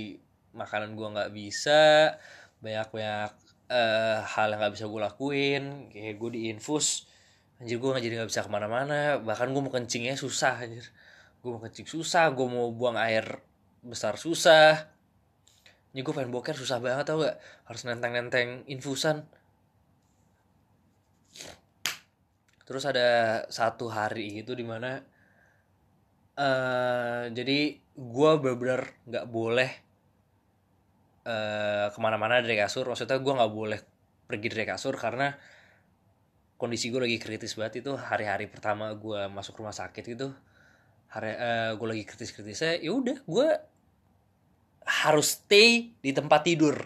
makanan 0.53 0.97
gue 0.97 1.07
nggak 1.07 1.31
bisa 1.33 2.15
banyak 2.59 2.87
banyak 2.91 3.31
uh, 3.69 4.19
hal 4.25 4.47
yang 4.51 4.59
nggak 4.59 4.73
bisa 4.75 4.85
gue 4.89 5.01
lakuin 5.01 5.63
kayak 5.93 6.15
gue 6.17 6.29
di 6.35 6.41
infus 6.51 7.05
anjir 7.59 7.75
gue 7.75 7.89
nggak 7.91 8.03
jadi 8.03 8.15
nggak 8.23 8.29
bisa 8.31 8.41
ke 8.47 8.51
mana-mana 8.51 9.19
bahkan 9.19 9.51
gue 9.51 9.61
mau 9.61 9.71
kencingnya 9.71 10.15
susah 10.15 10.63
anjir. 10.63 10.87
Gue 11.39 11.55
mau 11.55 11.61
kencing 11.63 11.87
susah 11.87 12.31
gue 12.35 12.47
mau 12.47 12.71
buang 12.71 12.99
air 12.99 13.39
besar 13.83 14.19
susah. 14.19 14.91
Ini 15.91 16.05
gue 16.05 16.13
pengen 16.13 16.31
boker 16.31 16.53
susah 16.53 16.77
banget 16.83 17.09
tau 17.09 17.23
gak 17.23 17.39
harus 17.65 17.81
nenteng-nenteng 17.87 18.67
infusan. 18.69 19.25
Terus 22.67 22.83
ada 22.85 23.07
satu 23.49 23.89
hari 23.89 24.45
itu 24.45 24.53
di 24.53 24.61
mana 24.61 25.01
uh, 26.37 27.25
jadi 27.33 27.81
gue 27.81 28.31
bener-bener 28.37 28.93
nggak 29.09 29.25
boleh 29.27 29.88
uh, 31.29 31.93
ke 31.93 31.99
mana-mana 32.01 32.41
dari 32.41 32.57
kasur. 32.57 32.89
Maksudnya 32.89 33.21
gue 33.21 33.33
nggak 33.37 33.53
boleh 33.53 33.79
pergi 34.25 34.47
dari 34.49 34.65
kasur 34.65 34.97
karena 34.97 35.29
kondisi 36.57 36.89
gue 36.89 37.05
lagi 37.05 37.21
kritis 37.21 37.53
banget 37.53 37.85
itu. 37.85 37.93
Hari-hari 37.93 38.49
pertama 38.49 38.89
gue 38.97 39.29
masuk 39.29 39.61
rumah 39.61 39.73
sakit 39.77 40.03
gitu 40.17 40.33
hari 41.09 41.33
uh, 41.33 41.73
gue 41.73 41.87
lagi 41.89 42.03
kritis-kritisnya 42.05 42.85
ya 42.85 42.93
udah 42.93 43.17
gue 43.25 43.47
harus 44.85 45.41
stay 45.41 45.93
di 46.01 46.11
tempat 46.13 46.45
tidur. 46.45 46.77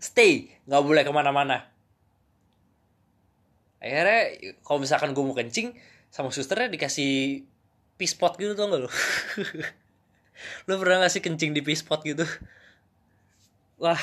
Stay 0.00 0.52
nggak 0.64 0.82
boleh 0.84 1.02
ke 1.04 1.12
mana-mana. 1.12 1.68
Akhirnya 3.80 4.20
kalau 4.64 4.80
misalkan 4.80 5.12
gue 5.12 5.24
mau 5.24 5.36
kencing 5.36 5.76
sama 6.08 6.32
susternya 6.32 6.72
dikasih 6.72 7.44
pispot 8.00 8.40
gitu 8.40 8.56
tau 8.56 8.66
gak 8.72 8.80
lo 8.86 8.90
lo 10.66 10.72
pernah 10.82 11.04
gak 11.06 11.12
sih 11.14 11.22
kencing 11.22 11.54
di 11.54 11.62
pispot 11.62 12.02
gitu 12.02 12.26
wah. 13.84 14.00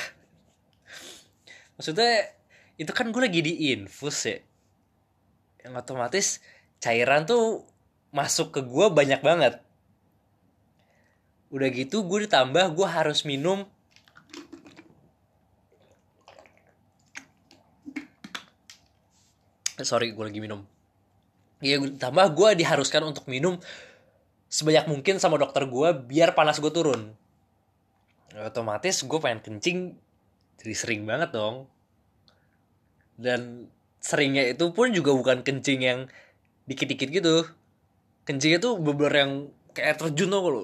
Maksudnya 1.73 2.29
itu 2.77 2.93
kan 2.93 3.09
gue 3.09 3.21
lagi 3.25 3.41
di 3.41 3.73
infus 3.73 4.29
ya. 4.29 4.37
Yang 5.65 5.73
otomatis 5.81 6.27
cairan 6.77 7.25
tuh 7.25 7.65
masuk 8.13 8.53
ke 8.53 8.61
gue 8.61 8.85
banyak 8.93 9.25
banget. 9.25 9.57
Udah 11.49 11.67
gitu 11.73 12.05
gue 12.05 12.29
ditambah 12.29 12.77
gue 12.77 12.87
harus 12.87 13.25
minum 13.25 13.65
sorry 19.81 20.13
gue 20.13 20.21
lagi 20.21 20.37
minum. 20.37 20.61
Ya 21.57 21.81
tambah 21.97 22.37
gue 22.37 22.61
diharuskan 22.61 23.01
untuk 23.01 23.25
minum 23.25 23.57
sebanyak 24.45 24.85
mungkin 24.85 25.17
sama 25.17 25.41
dokter 25.41 25.65
gue 25.65 25.89
biar 26.05 26.37
panas 26.37 26.61
gue 26.61 26.69
turun 26.69 27.17
otomatis 28.39 29.03
gue 29.03 29.19
pengen 29.19 29.41
kencing 29.43 29.99
jadi 30.61 30.75
sering 30.77 31.03
banget 31.03 31.33
dong. 31.35 31.67
Dan 33.19 33.67
seringnya 34.01 34.53
itu 34.53 34.71
pun 34.71 34.93
juga 34.93 35.11
bukan 35.13 35.43
kencing 35.43 35.79
yang 35.81 35.99
dikit-dikit 36.69 37.09
gitu. 37.11 37.43
Kencingnya 38.23 38.61
tuh 38.61 38.77
beber 38.77 39.11
yang 39.11 39.31
kayak 39.71 39.99
terjun 39.99 40.29
tuh 40.31 40.41
kalau 40.43 40.63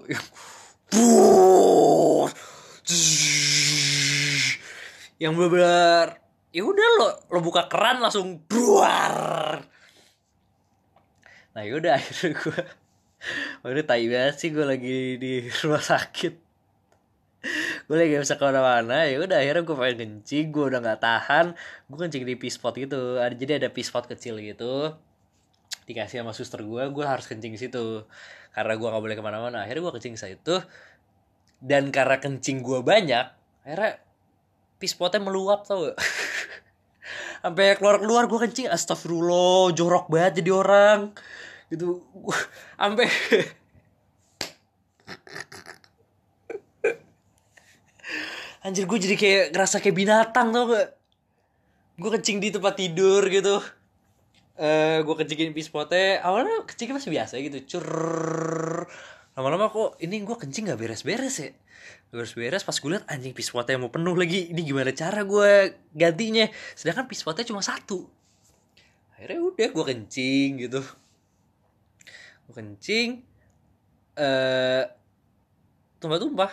yang 5.18 5.34
beber 5.34 6.22
ya 6.56 6.64
udah 6.64 6.88
lo 7.00 7.10
lo 7.32 7.40
buka 7.44 7.68
keran 7.68 8.00
langsung 8.00 8.44
duar 8.48 9.64
nah 11.52 11.64
yaudah 11.66 11.96
akhirnya 12.00 12.38
gue 12.38 12.62
ini 13.68 13.84
tai 13.84 14.06
banget 14.08 14.36
sih 14.38 14.50
gue 14.54 14.66
lagi 14.66 15.00
di 15.20 15.34
rumah 15.66 15.84
sakit 15.84 16.47
gue 17.88 17.96
lagi 17.96 18.16
bisa 18.20 18.36
ke 18.36 18.44
mana-mana. 18.44 19.08
Ya 19.08 19.18
udah 19.22 19.38
akhirnya 19.40 19.64
gue 19.64 19.76
pengen 19.76 19.98
kencing 19.98 20.46
gue 20.52 20.66
udah 20.74 20.80
nggak 20.84 21.00
tahan. 21.02 21.46
Gue 21.88 21.98
kencing 21.98 22.24
di 22.28 22.36
pispot 22.36 22.74
gitu. 22.76 23.18
Ada 23.18 23.36
jadi 23.36 23.52
ada 23.64 23.70
pispot 23.72 24.06
kecil 24.06 24.40
gitu. 24.44 24.94
Dikasih 25.88 26.22
sama 26.24 26.36
suster 26.36 26.62
gue 26.62 26.84
gue 26.92 27.06
harus 27.06 27.26
kencing 27.26 27.56
di 27.56 27.60
situ. 27.60 28.04
Karena 28.52 28.74
gue 28.76 28.88
nggak 28.88 29.04
boleh 29.04 29.16
ke 29.16 29.24
mana-mana. 29.24 29.64
Akhirnya 29.64 29.88
gue 29.88 29.94
kencing 30.00 30.16
saat 30.20 30.40
itu 30.40 30.60
dan 31.58 31.90
karena 31.90 32.22
kencing 32.22 32.62
gue 32.62 32.86
banyak 32.86 33.26
akhirnya 33.66 33.98
pispotnya 34.78 35.18
meluap 35.26 35.66
tau 35.66 35.90
gak 35.90 35.98
sampai 37.42 37.74
keluar 37.78 37.98
keluar 38.02 38.24
gue 38.30 38.40
kencing. 38.48 38.68
Astagfirullah 38.70 39.74
jorok 39.74 40.12
banget 40.12 40.44
jadi 40.44 40.52
orang. 40.54 41.00
Gitu. 41.68 42.00
Sampai 42.80 43.08
anjir 48.68 48.84
gue 48.84 49.00
jadi 49.00 49.16
kayak 49.16 49.46
ngerasa 49.56 49.80
kayak 49.80 49.96
binatang 49.96 50.52
tau 50.52 50.68
gak 50.68 50.88
gue 51.98 52.10
kencing 52.20 52.38
di 52.44 52.52
tempat 52.52 52.76
tidur 52.76 53.24
gitu. 53.32 53.64
Eh 54.58 55.00
gue 55.06 55.16
kencingin 55.16 55.56
pispotnya 55.56 56.20
awalnya 56.26 56.68
kencingnya 56.68 57.00
masih 57.00 57.12
biasa 57.14 57.34
gitu 57.40 57.58
cur 57.78 57.88
lama-lama 59.38 59.70
kok 59.70 60.02
ini 60.02 60.26
gue 60.26 60.34
kencing 60.34 60.74
gak 60.74 60.82
beres-beres 60.82 61.38
ya 61.38 61.54
beres-beres 62.10 62.66
pas 62.66 62.74
gue 62.74 62.90
liat 62.90 63.06
anjing 63.06 63.38
pispotnya 63.38 63.78
mau 63.78 63.94
penuh 63.94 64.18
lagi 64.18 64.50
ini 64.50 64.66
gimana 64.66 64.90
cara 64.98 65.22
gue 65.22 65.78
gantinya 65.94 66.50
sedangkan 66.74 67.06
pispotnya 67.06 67.46
cuma 67.46 67.62
satu 67.62 68.10
akhirnya 69.14 69.46
udah 69.46 69.70
gue 69.70 69.86
kencing 69.94 70.50
gitu 70.58 70.82
gue 72.50 72.54
kencing 72.58 73.22
eh 74.18 74.84
tumpah-tumpah 76.02 76.50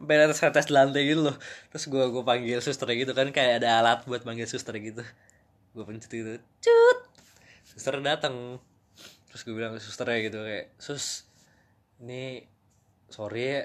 sampai 0.00 0.16
atas 0.20 0.40
atas 0.40 0.66
lantai 0.72 1.06
gitu 1.08 1.30
loh. 1.30 1.36
Terus 1.74 1.84
gue 1.88 2.04
gue 2.10 2.22
panggil 2.24 2.58
suster 2.64 2.88
gitu 2.96 3.12
kan 3.12 3.30
kayak 3.34 3.64
ada 3.64 3.82
alat 3.82 4.00
buat 4.08 4.22
panggil 4.24 4.48
suster 4.48 4.76
gitu. 4.80 5.04
Gue 5.76 5.84
pencet 5.86 6.10
gitu 6.10 6.38
cut! 6.62 6.98
Suster 7.66 7.98
datang 8.02 8.58
terus 9.30 9.46
gue 9.46 9.54
bilang 9.54 9.78
ke 9.78 9.80
susternya 9.80 10.26
gitu 10.26 10.42
kayak 10.42 10.74
sus 10.82 11.22
ini 12.02 12.42
sorry 13.06 13.46
ya 13.46 13.62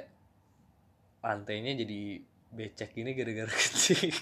lantainya 1.26 1.74
jadi 1.74 2.22
becek 2.54 2.94
ini 3.02 3.18
gara-gara 3.18 3.50
kencing 3.58 4.14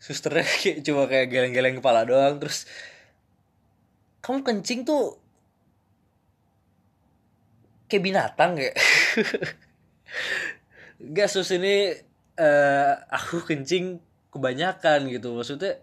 susternya 0.00 0.48
kayak 0.48 0.78
cuma 0.88 1.04
kayak 1.04 1.28
geleng-geleng 1.28 1.76
kepala 1.84 2.08
doang. 2.08 2.40
Terus 2.40 2.64
kamu 4.24 4.40
kencing 4.40 4.80
tuh 4.88 5.20
kayak 7.92 8.04
binatang 8.04 8.56
kayak 8.56 8.76
Gak 10.98 11.30
sus 11.30 11.50
ini 11.54 11.94
uh, 12.38 12.92
aku 13.10 13.42
kencing 13.46 14.02
kebanyakan 14.34 15.10
gitu. 15.10 15.34
Maksudnya 15.34 15.78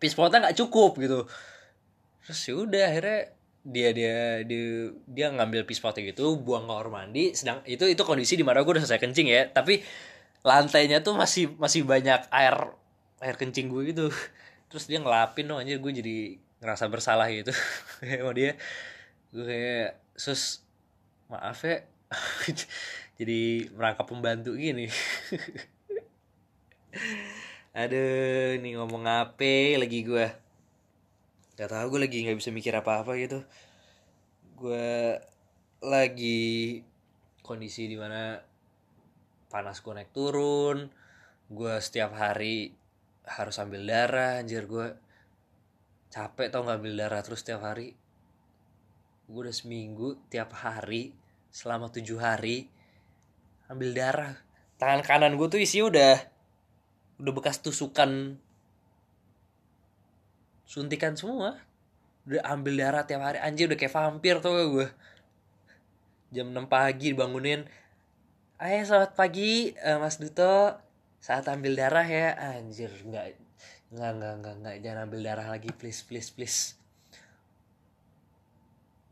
pispotnya 0.00 0.48
nggak 0.48 0.58
cukup 0.58 0.96
gitu. 1.00 1.28
Terus 2.24 2.40
ya 2.48 2.54
udah 2.56 2.84
akhirnya 2.88 3.20
dia 3.60 3.92
dia 3.92 4.16
dia 4.48 4.88
dia 5.04 5.26
ngambil 5.28 5.68
pispotnya 5.68 6.16
gitu 6.16 6.40
buang 6.40 6.64
ke 6.64 6.72
kamar 6.72 6.88
mandi 6.88 7.36
sedang 7.36 7.60
itu 7.68 7.84
itu 7.84 8.00
kondisi 8.08 8.40
di 8.40 8.40
mana 8.40 8.64
gue 8.64 8.72
udah 8.72 8.82
selesai 8.84 9.00
kencing 9.00 9.28
ya. 9.28 9.48
Tapi 9.52 9.84
lantainya 10.40 11.04
tuh 11.04 11.12
masih 11.16 11.52
masih 11.60 11.84
banyak 11.84 12.24
air 12.32 12.56
air 13.20 13.36
kencing 13.36 13.68
gue 13.68 13.92
gitu. 13.92 14.06
Terus 14.72 14.84
dia 14.88 14.98
ngelapin 15.02 15.48
dong 15.48 15.60
anjir 15.60 15.76
gue 15.80 15.92
jadi 15.92 16.16
ngerasa 16.64 16.88
bersalah 16.88 17.28
gitu. 17.28 17.52
Sama 18.00 18.32
dia. 18.32 18.56
Gue 19.30 19.44
kayak 19.46 20.00
sus 20.16 20.64
maaf 21.30 21.62
ya 21.62 21.86
jadi 23.20 23.68
merangkap 23.76 24.08
pembantu 24.08 24.56
gini. 24.56 24.88
Aduh 27.76 28.56
ini 28.56 28.80
ngomong 28.80 29.04
apa 29.04 29.76
lagi 29.76 30.00
gue 30.00 30.26
gak 31.60 31.68
tau 31.68 31.84
gue 31.92 32.00
lagi 32.00 32.24
nggak 32.24 32.40
bisa 32.40 32.48
mikir 32.48 32.72
apa 32.72 33.04
apa 33.04 33.12
gitu. 33.20 33.44
Gue 34.56 35.20
lagi 35.84 36.80
kondisi 37.44 37.92
di 37.92 38.00
mana 38.00 38.40
panas 39.52 39.84
gue 39.84 39.92
naik 39.92 40.16
turun. 40.16 40.88
Gue 41.52 41.76
setiap 41.76 42.16
hari 42.16 42.72
harus 43.28 43.60
ambil 43.60 43.84
darah 43.84 44.40
anjir. 44.40 44.64
Gue 44.64 44.96
capek 46.08 46.48
tau 46.48 46.64
nggak 46.64 46.80
ambil 46.80 46.96
darah 46.96 47.20
terus 47.20 47.44
setiap 47.44 47.68
hari? 47.68 47.92
Gue 49.28 49.44
udah 49.44 49.52
seminggu 49.52 50.16
tiap 50.32 50.56
hari 50.56 51.12
selama 51.52 51.92
tujuh 51.92 52.16
hari 52.16 52.79
ambil 53.70 53.94
darah. 53.94 54.34
Tangan 54.82 55.06
kanan 55.06 55.38
gue 55.38 55.46
tuh 55.46 55.62
isi 55.62 55.78
udah 55.80 56.18
udah 57.22 57.32
bekas 57.32 57.62
tusukan. 57.62 58.34
Suntikan 60.66 61.14
semua. 61.14 61.62
Udah 62.26 62.42
ambil 62.50 62.82
darah 62.82 63.06
tiap 63.06 63.22
hari. 63.22 63.38
Anjir 63.38 63.70
udah 63.70 63.78
kayak 63.78 63.94
vampir 63.94 64.42
tuh 64.42 64.52
gue 64.52 64.88
jam 66.34 66.50
6 66.50 66.66
pagi 66.66 67.14
dibangunin. 67.14 67.66
Ayo 68.60 68.84
selamat 68.84 69.18
pagi 69.18 69.72
uh, 69.78 69.98
mas 70.02 70.18
Duto. 70.18 70.76
Saat 71.20 71.48
ambil 71.52 71.76
darah 71.76 72.06
ya 72.06 72.32
anjir 72.32 72.88
nggak 73.04 73.36
nggak 73.92 74.12
nggak 74.16 74.34
nggak 74.40 74.54
nggak 74.62 74.76
jangan 74.80 75.00
ambil 75.04 75.20
darah 75.20 75.46
lagi 75.52 75.68
please 75.74 76.00
please 76.06 76.30
please. 76.32 76.58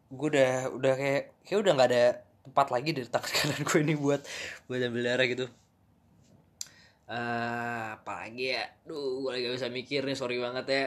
Gue 0.09 0.33
udah 0.33 0.73
udah 0.73 0.95
kayak 0.97 1.23
kayak 1.45 1.61
udah 1.65 1.73
nggak 1.77 1.91
ada 1.93 2.07
tempat 2.49 2.73
lagi 2.73 2.97
dari 2.97 3.09
tangan 3.13 3.33
kanan 3.37 3.61
gue 3.61 3.79
ini 3.85 3.95
buat 3.95 4.25
buat 4.65 4.81
ambil 4.81 5.05
darah 5.05 5.29
gitu. 5.29 5.47
Uh, 7.09 7.97
apa 8.01 8.25
lagi 8.25 8.57
ya? 8.57 8.65
Duh 8.89 9.25
gue 9.25 9.31
lagi 9.37 9.45
gak 9.49 9.57
bisa 9.61 9.69
mikir 9.69 10.01
nih 10.09 10.17
sorry 10.17 10.41
banget 10.41 10.67
ya. 10.69 10.85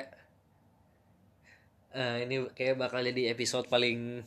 Uh, 1.92 2.18
ini 2.26 2.36
kayak 2.58 2.82
bakal 2.82 3.06
jadi 3.06 3.30
episode 3.30 3.70
paling 3.70 4.26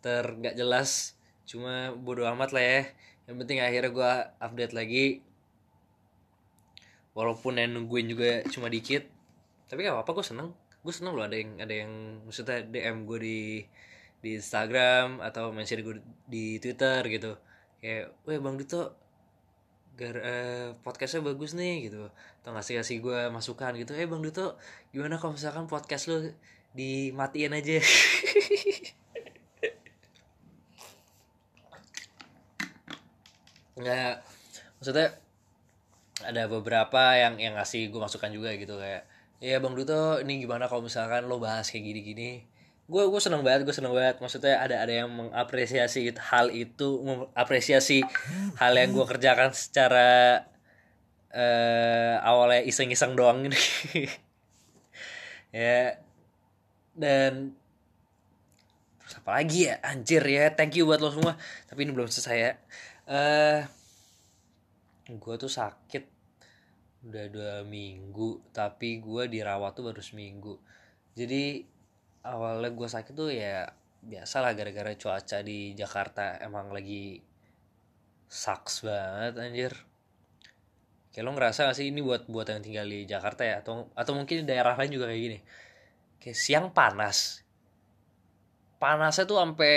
ter 0.00 0.24
gak 0.40 0.56
jelas. 0.56 1.16
Cuma 1.44 1.92
bodo 1.92 2.24
amat 2.32 2.56
lah 2.56 2.64
ya. 2.64 2.82
Yang 3.28 3.36
penting 3.44 3.58
akhirnya 3.60 3.90
gue 3.92 4.12
update 4.40 4.74
lagi. 4.76 5.06
Walaupun 7.16 7.60
yang 7.60 7.76
nungguin 7.76 8.08
juga 8.12 8.44
cuma 8.48 8.72
dikit. 8.72 9.08
Tapi 9.68 9.84
gak 9.84 9.96
apa-apa 9.96 10.20
gue 10.20 10.24
seneng. 10.24 10.48
Gue 10.84 10.92
seneng 10.92 11.16
loh 11.16 11.24
ada 11.24 11.36
yang 11.36 11.56
ada 11.60 11.74
yang 11.74 11.92
maksudnya 12.28 12.64
DM 12.64 13.08
gue 13.08 13.18
di 13.20 13.40
di 14.26 14.34
Instagram 14.42 15.22
atau 15.22 15.54
mention 15.54 15.78
gue 15.86 16.02
di 16.26 16.58
Twitter 16.58 17.06
gitu. 17.06 17.38
Kayak 17.78 18.10
weh 18.26 18.42
bang 18.42 18.58
Duto 18.58 18.98
gar 19.96 20.16
uh, 20.18 20.74
podcastnya 20.82 21.22
bagus 21.22 21.54
nih 21.54 21.86
gitu. 21.86 22.10
Atau 22.42 22.50
ngasih 22.50 22.82
kasih 22.82 22.98
gue 22.98 23.30
masukan 23.30 23.78
gitu 23.78 23.94
eh 23.94 24.10
bang 24.10 24.18
Duto 24.18 24.58
gimana 24.90 25.22
kalau 25.22 25.38
misalkan 25.38 25.70
podcast 25.70 26.10
lo 26.10 26.18
dimatiin 26.74 27.54
aja? 27.54 27.78
Nggak 33.78 34.26
maksudnya 34.82 35.08
ada 36.26 36.48
beberapa 36.50 37.14
yang 37.14 37.38
yang 37.38 37.54
ngasih 37.54 37.92
gue 37.92 38.00
masukan 38.02 38.32
juga 38.34 38.50
gitu 38.58 38.74
kayak 38.80 39.06
ya 39.38 39.62
bang 39.62 39.74
Duto 39.76 40.18
ini 40.18 40.42
gimana 40.42 40.66
kalau 40.66 40.82
misalkan 40.82 41.28
lo 41.28 41.38
bahas 41.38 41.68
kayak 41.68 41.84
gini-gini 41.92 42.55
gue 42.86 43.02
gue 43.10 43.20
seneng 43.20 43.42
banget 43.42 43.66
gue 43.66 43.74
seneng 43.74 43.94
banget. 43.94 44.22
Maksudnya 44.22 44.62
ada 44.62 44.82
ada 44.82 44.92
yang 44.92 45.10
mengapresiasi 45.10 46.14
hal 46.30 46.54
itu 46.54 47.02
mengapresiasi 47.02 48.06
hal 48.62 48.72
yang 48.78 48.94
gue 48.94 49.06
kerjakan 49.06 49.50
secara 49.50 50.42
uh, 51.34 52.14
awalnya 52.22 52.62
iseng-iseng 52.62 53.18
doang 53.18 53.46
ini. 53.46 53.60
Ya. 55.54 55.96
Dan 56.92 57.56
terus 59.00 59.14
apa 59.24 59.40
lagi 59.40 59.72
ya? 59.72 59.80
Anjir 59.80 60.20
ya 60.20 60.52
thank 60.52 60.76
you 60.76 60.84
buat 60.84 61.00
lo 61.00 61.08
semua. 61.08 61.40
Tapi 61.64 61.88
ini 61.88 61.96
belum 61.96 62.12
selesai 62.12 62.36
ya. 62.36 62.52
Uh, 63.08 63.64
gue 65.08 65.34
tuh 65.40 65.48
sakit 65.48 66.12
udah 67.06 67.30
dua 67.30 67.54
minggu 67.62 68.50
tapi 68.50 68.98
gue 68.98 69.30
dirawat 69.32 69.72
tuh 69.72 69.88
baru 69.88 70.02
seminggu. 70.04 70.60
Jadi 71.16 71.64
awalnya 72.26 72.70
gue 72.74 72.88
sakit 72.90 73.14
tuh 73.14 73.30
ya 73.30 73.70
biasa 74.06 74.42
lah 74.42 74.52
gara-gara 74.54 74.94
cuaca 74.94 75.38
di 75.42 75.74
Jakarta 75.74 76.38
emang 76.42 76.70
lagi 76.70 77.18
sucks 78.26 78.82
banget 78.82 79.34
anjir. 79.38 79.72
Kayak 81.14 81.24
lo 81.24 81.30
ngerasa 81.32 81.72
gak 81.72 81.76
sih 81.78 81.88
ini 81.88 82.04
buat 82.04 82.28
buat 82.28 82.46
yang 82.52 82.60
tinggal 82.60 82.86
di 82.86 83.08
Jakarta 83.08 83.42
ya? 83.46 83.64
Atau 83.64 83.88
atau 83.96 84.12
mungkin 84.12 84.44
daerah 84.44 84.76
lain 84.76 84.92
juga 84.92 85.08
kayak 85.08 85.22
gini. 85.22 85.38
Kayak 86.20 86.36
siang 86.36 86.66
panas. 86.76 87.40
Panasnya 88.76 89.24
tuh 89.24 89.40
sampai 89.40 89.74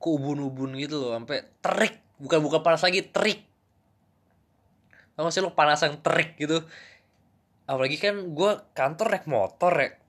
ke 0.00 0.08
ubun-ubun 0.10 0.74
gitu 0.80 0.98
loh 0.98 1.12
sampai 1.14 1.46
terik. 1.62 1.94
Bukan 2.18 2.40
bukan 2.42 2.60
panas 2.60 2.82
lagi 2.82 3.06
terik. 3.06 3.46
Tau 5.14 5.28
gak 5.28 5.32
sih 5.36 5.44
lo 5.44 5.54
panas 5.54 5.80
yang 5.86 6.00
terik 6.02 6.34
gitu? 6.40 6.58
Apalagi 7.70 7.96
kan 8.02 8.34
gue 8.34 8.50
kantor 8.74 9.06
naik 9.14 9.26
motor 9.30 9.72
ya 9.78 9.99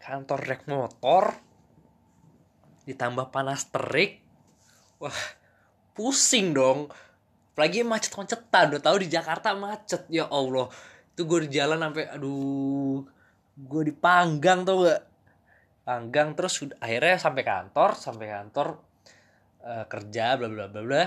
kantor 0.00 0.40
rek 0.48 0.64
motor. 0.66 1.36
Ditambah 2.88 3.28
panas 3.28 3.68
terik. 3.68 4.24
Wah 4.98 5.20
pusing 5.92 6.56
dong. 6.56 6.88
Apalagi 7.52 7.84
macet-macetan 7.84 8.72
udah 8.72 8.82
tahu 8.82 8.96
di 9.04 9.08
Jakarta 9.12 9.52
macet. 9.52 10.08
Ya 10.08 10.24
Allah 10.32 10.72
itu 11.12 11.28
gue 11.28 11.44
di 11.44 11.60
jalan 11.60 11.76
sampai 11.76 12.08
aduh 12.08 13.04
gue 13.60 13.82
dipanggang 13.92 14.64
tau 14.64 14.88
gak 14.88 15.04
panggang 15.84 16.32
terus 16.32 16.64
akhirnya 16.80 17.20
sampai 17.20 17.44
kantor 17.44 17.92
sampai 17.92 18.26
kantor 18.32 18.80
uh, 19.60 19.84
kerja 19.84 20.40
bla 20.40 20.48
bla 20.48 20.72
bla 20.72 20.80
bla. 20.80 21.04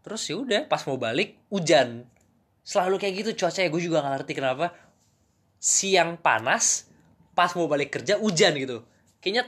Terus 0.00 0.22
ya 0.32 0.40
udah 0.40 0.64
pas 0.64 0.80
mau 0.88 0.96
balik 0.96 1.36
hujan. 1.52 2.08
Selalu 2.64 2.96
kayak 2.96 3.14
gitu 3.20 3.44
cuaca 3.44 3.60
ya 3.60 3.68
gue 3.68 3.82
juga 3.84 4.00
gak 4.00 4.12
ngerti 4.16 4.32
kenapa. 4.32 4.72
Siang 5.60 6.16
panas 6.24 6.87
pas 7.38 7.54
mau 7.54 7.70
balik 7.70 7.94
kerja 7.94 8.18
hujan 8.18 8.58
gitu. 8.58 8.82
Kayaknya 9.22 9.46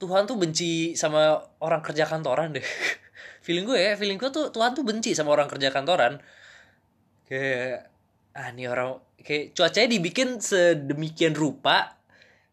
Tuhan 0.00 0.24
tuh 0.24 0.40
benci 0.40 0.96
sama 0.96 1.36
orang 1.60 1.84
kerja 1.84 2.08
kantoran 2.08 2.56
deh. 2.56 2.64
Feeling 3.44 3.68
gue 3.68 3.76
ya 3.76 3.92
feeling 3.92 4.16
gue 4.16 4.32
tuh 4.32 4.48
Tuhan 4.48 4.72
tuh 4.72 4.88
benci 4.88 5.12
sama 5.12 5.36
orang 5.36 5.52
kerja 5.52 5.68
kantoran. 5.68 6.16
Kayak 7.28 7.92
ah 8.32 8.48
nih 8.56 8.72
orang 8.72 8.96
kayak 9.20 9.52
cuacanya 9.52 9.88
dibikin 9.92 10.40
sedemikian 10.40 11.36
rupa 11.36 12.00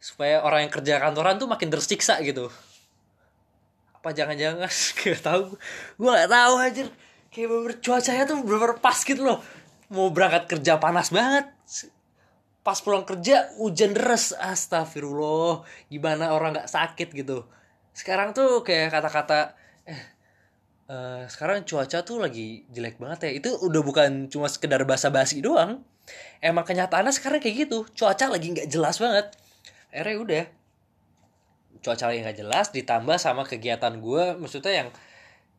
supaya 0.04 0.43
orang 0.43 0.67
yang 0.67 0.74
kerja 0.76 1.00
kantoran 1.00 1.39
tuh 1.39 1.48
makin 1.48 1.71
tersiksa 1.71 2.19
gitu. 2.19 2.52
Apa 3.95 4.12
jangan-jangan? 4.12 4.67
Gak 5.00 5.24
tahu. 5.24 5.56
Gue 5.95 6.12
gak 6.12 6.28
tahu 6.28 6.54
aja 6.60 6.84
kayak 7.32 7.48
bener 7.52 7.74
cuacanya 7.80 8.24
tuh 8.28 8.43
bener 8.43 8.71
pas 8.84 9.00
gitu 9.00 9.24
loh. 9.24 9.39
Mau 9.95 10.12
berangkat 10.12 10.52
kerja 10.52 10.76
panas 10.76 11.08
banget 11.15 11.48
pas 12.65 12.82
pulang 12.82 13.06
kerja 13.06 13.54
hujan 13.62 13.93
deras. 13.93 14.34
Astagfirullah 14.34 15.62
gimana 15.86 16.34
orang 16.34 16.58
nggak 16.58 16.71
sakit 16.73 17.13
gitu. 17.13 17.45
Sekarang 17.93 18.34
tuh 18.34 18.65
kayak 18.65 18.89
kata-kata 18.89 19.54
eh 19.86 20.01
uh, 20.89 21.23
sekarang 21.30 21.62
cuaca 21.62 22.01
tuh 22.01 22.17
lagi 22.17 22.65
jelek 22.73 22.97
banget 22.97 23.30
ya. 23.30 23.32
Itu 23.38 23.49
udah 23.62 23.82
bukan 23.86 24.12
cuma 24.34 24.49
sekedar 24.49 24.82
basa-basi 24.82 25.45
doang. 25.45 25.86
Emang 26.41 26.65
kenyataannya 26.65 27.13
sekarang 27.13 27.38
kayak 27.38 27.69
gitu. 27.69 27.86
Cuaca 27.93 28.34
lagi 28.34 28.49
nggak 28.49 28.67
jelas 28.73 28.97
banget. 28.97 29.30
Akhirnya 29.93 30.17
udah. 30.17 30.45
Cuaca 31.86 32.04
lagi 32.10 32.19
nggak 32.25 32.38
jelas 32.41 32.65
ditambah 32.73 33.17
sama 33.21 33.45
kegiatan 33.45 33.93
gue 34.01 34.23
maksudnya 34.41 34.73
yang 34.73 34.89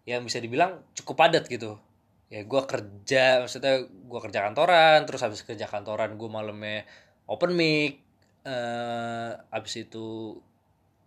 yang 0.06 0.20
bisa 0.26 0.42
dibilang 0.42 0.82
cukup 0.94 1.22
padat 1.22 1.46
gitu 1.46 1.78
ya 2.26 2.42
gue 2.42 2.62
kerja 2.66 3.46
maksudnya 3.46 3.86
gue 3.86 4.20
kerja 4.20 4.50
kantoran 4.50 5.06
terus 5.06 5.22
habis 5.22 5.46
kerja 5.46 5.70
kantoran 5.70 6.18
gue 6.18 6.26
malamnya 6.26 6.82
open 7.30 7.54
mic 7.54 8.02
uh, 8.42 9.38
habis 9.54 9.86
itu 9.86 10.34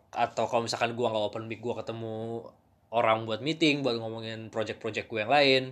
atau 0.10 0.44
kalau 0.50 0.66
misalkan 0.66 0.96
gue 0.96 1.06
nggak 1.06 1.26
open 1.28 1.46
mic 1.46 1.60
gue 1.60 1.76
ketemu 1.76 2.48
orang 2.90 3.30
buat 3.30 3.42
meeting 3.42 3.86
buat 3.86 3.98
ngomongin 4.02 4.50
project-project 4.50 5.08
gue 5.10 5.20
yang 5.22 5.34
lain. 5.34 5.64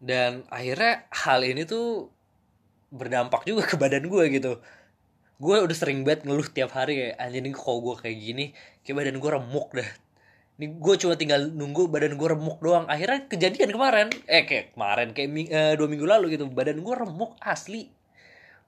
Dan 0.00 0.48
akhirnya 0.48 1.04
hal 1.12 1.44
ini 1.44 1.68
tuh 1.68 2.08
berdampak 2.88 3.44
juga 3.44 3.68
ke 3.68 3.76
badan 3.76 4.08
gue 4.08 4.24
gitu. 4.32 4.52
Gue 5.40 5.56
udah 5.60 5.76
sering 5.76 6.04
banget 6.04 6.24
ngeluh 6.28 6.48
tiap 6.48 6.72
hari 6.72 6.96
kayak 6.96 7.16
anjing 7.20 7.52
kok 7.52 7.76
gue 7.80 7.94
kayak 8.00 8.18
gini? 8.18 8.44
Kayak 8.84 8.96
badan 9.04 9.16
gue 9.20 9.30
remuk 9.30 9.68
dah 9.76 9.90
ini 10.60 10.76
gue 10.76 10.94
cuma 11.00 11.16
tinggal 11.16 11.48
nunggu 11.48 11.88
badan 11.88 12.20
gue 12.20 12.28
remuk 12.36 12.60
doang. 12.60 12.84
Akhirnya 12.84 13.24
kejadian 13.24 13.72
kemarin. 13.72 14.12
Eh 14.28 14.44
kayak 14.44 14.76
kemarin 14.76 15.16
kayak 15.16 15.28
uh, 15.48 15.72
dua 15.80 15.88
minggu 15.88 16.04
lalu 16.04 16.36
gitu. 16.36 16.44
Badan 16.52 16.84
gue 16.84 16.94
remuk 17.00 17.40
asli. 17.40 17.88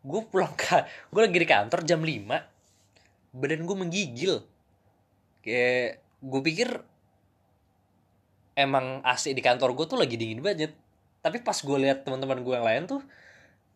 Gue 0.01 0.25
pulang 0.25 0.57
ke 0.57 0.89
gue 1.13 1.21
lagi 1.21 1.37
di 1.37 1.45
kantor 1.45 1.85
jam 1.85 2.01
5 2.01 3.37
badan 3.37 3.61
gue 3.69 3.77
menggigil. 3.77 4.41
Kayak 5.45 6.01
gue 6.25 6.41
pikir 6.41 6.69
emang 8.57 9.05
AC 9.05 9.37
di 9.37 9.45
kantor 9.45 9.77
gue 9.77 9.85
tuh 9.85 10.01
lagi 10.01 10.17
dingin 10.17 10.41
banget. 10.41 10.73
Tapi 11.21 11.45
pas 11.45 11.61
gue 11.61 11.77
lihat 11.77 12.09
teman-teman 12.09 12.41
gue 12.41 12.55
yang 12.57 12.65
lain 12.65 12.83
tuh 12.89 13.05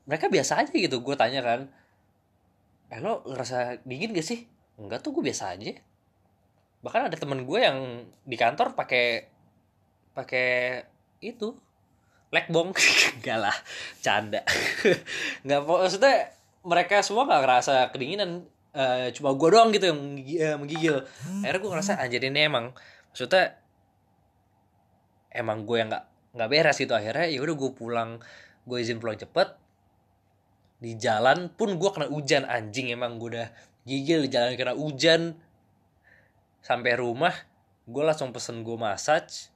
mereka 0.09 0.33
biasa 0.33 0.65
aja 0.65 0.73
gitu. 0.73 1.05
Gue 1.05 1.21
tanya 1.21 1.45
kan 1.45 1.69
eh 2.89 2.97
lo 2.97 3.21
ngerasa 3.29 3.85
dingin 3.85 4.17
gak 4.17 4.25
sih? 4.25 4.49
Enggak 4.81 5.05
tuh 5.05 5.13
gue 5.13 5.21
biasa 5.21 5.53
aja 5.53 5.77
bahkan 6.85 7.09
ada 7.09 7.17
temen 7.17 7.43
gue 7.45 7.61
yang 7.61 8.05
di 8.23 8.37
kantor 8.39 8.77
pakai 8.77 9.27
pakai 10.17 10.83
itu 11.21 11.57
lekbong 12.35 12.75
enggak 13.21 13.39
lah 13.39 13.57
canda. 14.03 14.43
Nggak 15.47 15.61
maksudnya 15.65 16.17
mereka 16.67 16.99
semua 17.01 17.25
nggak 17.31 17.43
ngerasa 17.43 17.75
kedinginan. 17.95 18.45
Uh, 18.77 19.09
cuma 19.17 19.33
gue 19.33 19.49
doang 19.49 19.73
gitu 19.73 19.89
yang 19.89 20.01
uh, 20.21 20.57
menggigil. 20.61 21.01
Akhirnya 21.41 21.61
gue 21.65 21.71
ngerasa 21.73 21.93
anjir 21.97 22.21
ini 22.21 22.45
emang 22.45 22.77
maksudnya 23.09 23.57
emang 25.33 25.65
gue 25.65 25.77
yang 25.81 25.89
nggak 25.89 26.05
nggak 26.37 26.49
beres 26.53 26.77
gitu. 26.77 26.93
Akhirnya 26.93 27.25
ya 27.25 27.41
udah 27.41 27.57
gue 27.57 27.71
pulang 27.73 28.21
gue 28.69 28.77
izin 28.77 29.01
pulang 29.01 29.17
cepet. 29.17 29.49
Di 30.77 30.93
jalan 31.01 31.49
pun 31.57 31.81
gue 31.81 31.89
kena 31.89 32.13
hujan 32.13 32.45
anjing 32.45 32.93
emang 32.93 33.17
gue 33.17 33.33
udah 33.33 33.49
gigil 33.89 34.27
di 34.27 34.29
jalan 34.29 34.59
kena 34.61 34.77
hujan 34.77 35.41
sampai 36.67 36.99
rumah 36.99 37.31
gue 37.87 38.03
langsung 38.03 38.35
pesen 38.35 38.67
gue 38.67 38.75
massage. 38.75 39.55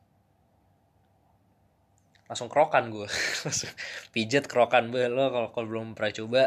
Langsung 2.31 2.47
kerokan 2.47 2.95
gue 2.95 3.11
langsung 3.45 3.75
pijet 4.15 4.47
kerokan. 4.47 4.95
Gue 4.95 5.11
lo 5.11 5.35
kalau 5.35 5.49
kalau 5.51 5.67
belum 5.67 5.99
pernah 5.99 6.15
coba 6.15 6.43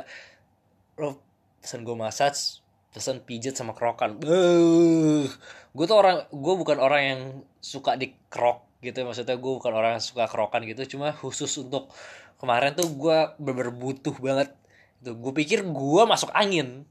lo 0.95 1.19
pesen 1.59 1.83
gue 1.83 1.95
massage 1.99 2.63
pesen 2.95 3.19
pijet 3.27 3.59
sama 3.59 3.75
kerokan. 3.75 4.15
Beuh. 4.23 5.27
gue 5.73 5.85
tuh 5.89 5.97
orang 5.97 6.29
gue 6.29 6.53
bukan 6.55 6.77
orang 6.77 7.01
yang 7.01 7.21
suka 7.57 7.97
di 7.97 8.13
krok 8.29 8.69
gitu 8.85 9.01
maksudnya 9.01 9.33
gue 9.33 9.51
bukan 9.57 9.73
orang 9.73 9.97
yang 9.99 10.03
suka 10.05 10.31
kerokan 10.31 10.63
gitu. 10.63 10.95
Cuma 10.95 11.11
khusus 11.11 11.51
untuk 11.59 11.91
kemarin 12.39 12.71
tuh 12.71 12.87
gue 12.87 13.17
bener, 13.41 13.67
butuh 13.75 14.15
banget. 14.15 14.55
Itu 15.03 15.19
gue 15.19 15.33
pikir 15.35 15.67
gue 15.67 16.03
masuk 16.07 16.31
angin. 16.31 16.87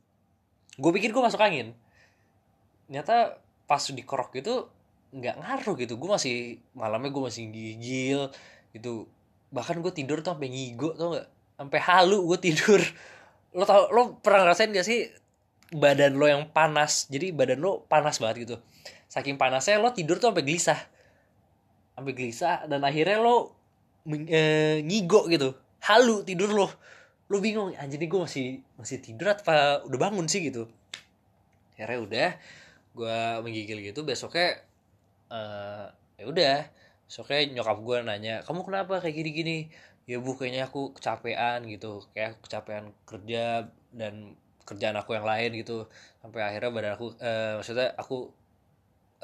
Gue 0.76 0.92
pikir 0.92 1.14
gue 1.16 1.22
masuk 1.24 1.40
angin. 1.40 1.72
Ternyata 2.90 3.40
pas 3.66 3.81
dikerok 3.81 4.35
gitu 4.37 4.68
nggak 5.12 5.37
ngaruh 5.38 5.75
gitu. 5.77 5.94
Gue 6.01 6.11
masih 6.16 6.37
malamnya 6.72 7.12
gue 7.12 7.22
masih 7.22 7.53
gigil 7.53 8.20
gitu. 8.72 9.07
Bahkan 9.53 9.85
gue 9.85 9.92
tidur 9.92 10.25
tuh 10.25 10.33
sampai 10.33 10.48
ngigo 10.48 10.96
tau 10.96 11.12
nggak? 11.12 11.29
Sampai 11.61 11.81
halu 11.85 12.18
gue 12.33 12.38
tidur. 12.40 12.81
Lo 13.57 13.68
tau 13.68 13.92
lo 13.92 14.16
pernah 14.25 14.48
ngerasain 14.48 14.72
gak 14.72 14.88
sih 14.88 15.12
badan 15.77 16.16
lo 16.16 16.25
yang 16.25 16.48
panas? 16.48 17.12
Jadi 17.12 17.37
badan 17.37 17.61
lo 17.61 17.85
panas 17.85 18.16
banget 18.16 18.48
gitu. 18.48 18.57
Saking 19.12 19.37
panasnya 19.37 19.77
lo 19.77 19.92
tidur 19.92 20.16
tuh 20.16 20.33
sampai 20.33 20.40
gelisah. 20.40 20.81
Sampai 21.92 22.16
gelisah 22.16 22.64
dan 22.64 22.81
akhirnya 22.81 23.20
lo 23.20 23.53
e, 24.09 24.81
ngigo 24.81 25.29
gitu. 25.29 25.53
Halu 25.85 26.25
tidur 26.25 26.48
lo. 26.48 26.72
Lo 27.29 27.37
bingung 27.44 27.77
anjir 27.77 28.01
nih 28.01 28.09
gue 28.09 28.20
masih 28.25 28.64
masih 28.81 29.05
tidur 29.05 29.37
apa 29.37 29.85
udah 29.85 29.98
bangun 30.01 30.25
sih 30.33 30.48
gitu. 30.48 30.72
Akhirnya 31.77 31.98
udah 32.01 32.31
gue 32.92 33.18
menggigil 33.44 33.78
gitu 33.81 34.05
besoknya 34.05 34.61
uh, 35.33 35.88
ya 36.20 36.24
udah. 36.28 36.59
Besoknya 37.09 37.61
nyokap 37.61 37.78
gue 37.85 37.96
nanya 38.05 38.35
kamu 38.46 38.64
kenapa 38.64 39.02
kayak 39.05 39.16
gini 39.20 39.31
gini 39.33 39.59
ya 40.09 40.18
bu 40.18 40.35
kayaknya 40.37 40.68
aku 40.68 40.96
kecapean 40.96 41.66
gitu. 41.68 42.05
Kayak 42.16 42.40
kecapean 42.44 42.92
kerja 43.05 43.68
dan 43.92 44.37
kerjaan 44.64 44.96
aku 44.96 45.16
yang 45.16 45.26
lain 45.26 45.50
gitu. 45.59 45.88
Sampai 46.20 46.40
akhirnya 46.44 46.70
badan 46.72 46.92
aku 46.96 47.07
uh, 47.20 47.61
maksudnya 47.61 47.92
aku 47.98 48.33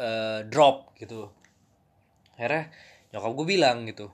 uh, 0.00 0.44
drop 0.48 0.92
gitu. 1.00 1.28
Akhirnya 2.36 2.70
nyokap 3.12 3.32
gue 3.34 3.46
bilang 3.48 3.88
gitu 3.88 4.12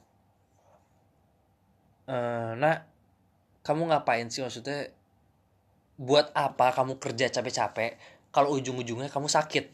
uh, 2.09 2.53
nak 2.57 2.89
kamu 3.65 3.89
ngapain 3.93 4.29
sih 4.29 4.45
maksudnya? 4.45 4.93
Buat 5.95 6.35
apa 6.35 6.75
kamu 6.75 6.99
kerja 6.99 7.31
capek-capek 7.31 7.97
kalau 8.35 8.59
ujung-ujungnya 8.59 9.07
kamu 9.07 9.31
sakit. 9.31 9.71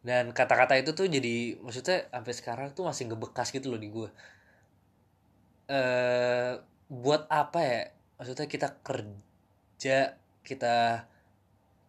Dan 0.00 0.32
kata-kata 0.32 0.78
itu 0.80 0.94
tuh 0.96 1.10
jadi 1.10 1.58
maksudnya 1.60 2.08
sampai 2.08 2.32
sekarang 2.32 2.68
tuh 2.72 2.88
masih 2.88 3.10
ngebekas 3.10 3.52
gitu 3.52 3.68
loh 3.68 3.80
di 3.82 3.90
gue 3.90 4.08
eh 5.68 6.54
buat 6.88 7.26
apa 7.28 7.60
ya? 7.60 7.82
Maksudnya 8.16 8.46
kita 8.46 8.68
kerja 8.80 9.98
kita 10.46 10.76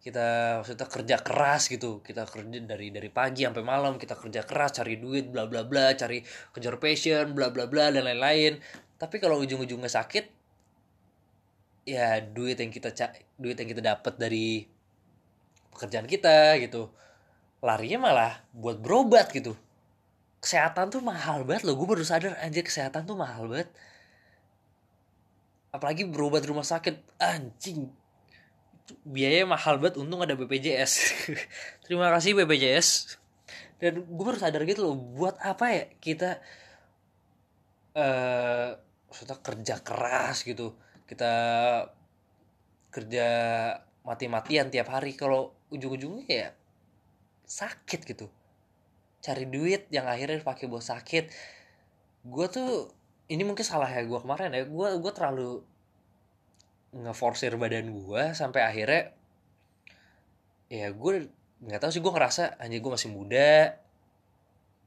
kita 0.02 0.28
maksudnya 0.60 0.86
kerja 0.90 1.16
keras 1.22 1.62
gitu. 1.70 2.02
Kita 2.02 2.26
kerja 2.26 2.58
dari 2.66 2.90
dari 2.90 3.10
pagi 3.14 3.46
sampai 3.46 3.64
malam 3.64 3.94
kita 3.96 4.18
kerja 4.18 4.42
keras 4.44 4.76
cari 4.82 4.98
duit 4.98 5.30
bla 5.30 5.46
bla 5.46 5.62
bla 5.64 5.94
cari 5.94 6.20
kejar 6.52 6.76
passion 6.82 7.32
bla 7.32 7.48
bla 7.54 7.70
bla 7.70 7.94
dan 7.94 8.04
lain-lain. 8.10 8.58
Tapi 8.98 9.16
kalau 9.22 9.40
ujung-ujungnya 9.40 9.88
sakit 9.90 10.42
ya 11.82 12.22
duit 12.22 12.58
yang 12.62 12.70
kita 12.70 12.94
duit 13.42 13.58
yang 13.58 13.68
kita 13.68 13.82
dapat 13.82 14.14
dari 14.16 14.64
pekerjaan 15.74 16.06
kita 16.06 16.56
gitu. 16.62 16.92
Larinya 17.62 17.98
malah 18.06 18.32
buat 18.54 18.78
berobat 18.78 19.34
gitu. 19.34 19.58
Kesehatan 20.42 20.90
tuh 20.90 21.02
mahal 21.02 21.42
banget 21.42 21.66
loh. 21.66 21.74
Gue 21.78 21.88
baru 21.90 22.04
sadar 22.06 22.38
anjir 22.42 22.62
kesehatan 22.62 23.06
tuh 23.06 23.18
mahal 23.18 23.50
banget. 23.50 23.70
Apalagi 25.72 26.06
berobat 26.06 26.44
rumah 26.46 26.66
sakit 26.66 27.18
anjing. 27.18 27.90
Biaya 29.06 29.46
mahal 29.48 29.78
banget 29.78 29.98
untung 30.02 30.20
ada 30.20 30.34
BPJS 30.34 30.92
terima 31.86 32.10
kasih 32.12 32.34
BPJS 32.34 33.16
dan 33.82 34.04
gue 34.04 34.24
baru 34.26 34.36
sadar 34.36 34.62
gitu 34.68 34.84
loh 34.84 34.94
buat 34.94 35.38
apa 35.42 35.66
ya 35.70 35.84
kita 35.98 36.38
eh 37.98 38.74
uh, 39.10 39.38
kerja 39.42 39.80
keras 39.80 40.42
gitu. 40.44 40.76
Kita 41.06 41.32
kerja 42.92 43.26
mati-matian 44.04 44.68
tiap 44.68 44.92
hari 44.92 45.16
kalau 45.16 45.56
ujung-ujungnya 45.72 46.28
ya 46.28 46.48
sakit 47.48 48.04
gitu. 48.04 48.28
Cari 49.24 49.48
duit 49.48 49.88
yang 49.88 50.04
akhirnya 50.06 50.38
dipakai 50.44 50.68
buat 50.68 50.84
sakit. 50.84 51.32
Gue 52.28 52.46
tuh 52.52 52.92
ini 53.32 53.42
mungkin 53.48 53.64
salah 53.64 53.88
ya 53.88 54.04
gue 54.04 54.18
kemarin 54.20 54.52
ya 54.52 54.68
gue 54.68 54.88
gue 55.00 55.12
terlalu 55.16 55.64
ngeforsir 56.92 57.56
badan 57.56 57.88
gue 57.88 58.22
sampai 58.36 58.60
akhirnya 58.60 59.16
ya 60.68 60.92
gue 60.92 61.32
nggak 61.64 61.80
tahu 61.80 61.90
sih 61.94 62.02
gue 62.04 62.12
ngerasa 62.12 62.60
anjir 62.60 62.84
gue 62.84 62.92
masih 62.92 63.08
muda 63.08 63.80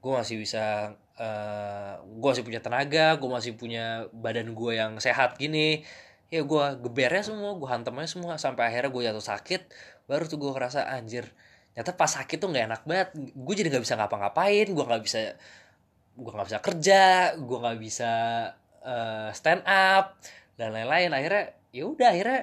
gue 0.05 0.11
masih 0.13 0.35
bisa 0.37 0.93
uh, 1.17 1.25
eh, 1.25 1.93
gue 2.05 2.29
masih 2.29 2.45
punya 2.45 2.61
tenaga 2.61 3.17
gue 3.17 3.29
masih 3.29 3.57
punya 3.57 4.05
badan 4.13 4.53
gue 4.53 4.71
yang 4.77 5.01
sehat 5.01 5.41
gini 5.41 5.81
ya 6.33 6.41
gue 6.41 6.65
gebernya 6.81 7.23
semua 7.23 7.53
gue 7.53 7.69
hantamnya 7.69 8.09
semua 8.09 8.35
sampai 8.41 8.73
akhirnya 8.73 8.91
gue 8.91 9.03
jatuh 9.07 9.25
sakit 9.25 9.61
baru 10.09 10.25
tuh 10.25 10.38
gue 10.41 10.51
ngerasa 10.51 10.89
anjir 10.89 11.29
ternyata 11.73 11.91
pas 11.93 12.09
sakit 12.09 12.38
tuh 12.41 12.49
nggak 12.49 12.65
enak 12.71 12.81
banget 12.88 13.09
gue 13.15 13.53
jadi 13.55 13.67
nggak 13.71 13.83
bisa 13.83 13.95
ngapa-ngapain 13.99 14.67
gue 14.67 14.85
nggak 14.85 15.03
bisa 15.05 15.38
gue 16.15 16.31
nggak 16.31 16.47
bisa 16.49 16.59
kerja 16.63 17.03
gue 17.38 17.57
nggak 17.61 17.79
bisa 17.79 18.13
uh, 18.85 19.29
stand 19.33 19.65
up 19.65 20.15
dan 20.55 20.71
lain-lain. 20.71 21.11
Akhirnya 21.11 21.57
ya 21.75 21.83
udah 21.89 22.07
akhirnya 22.13 22.41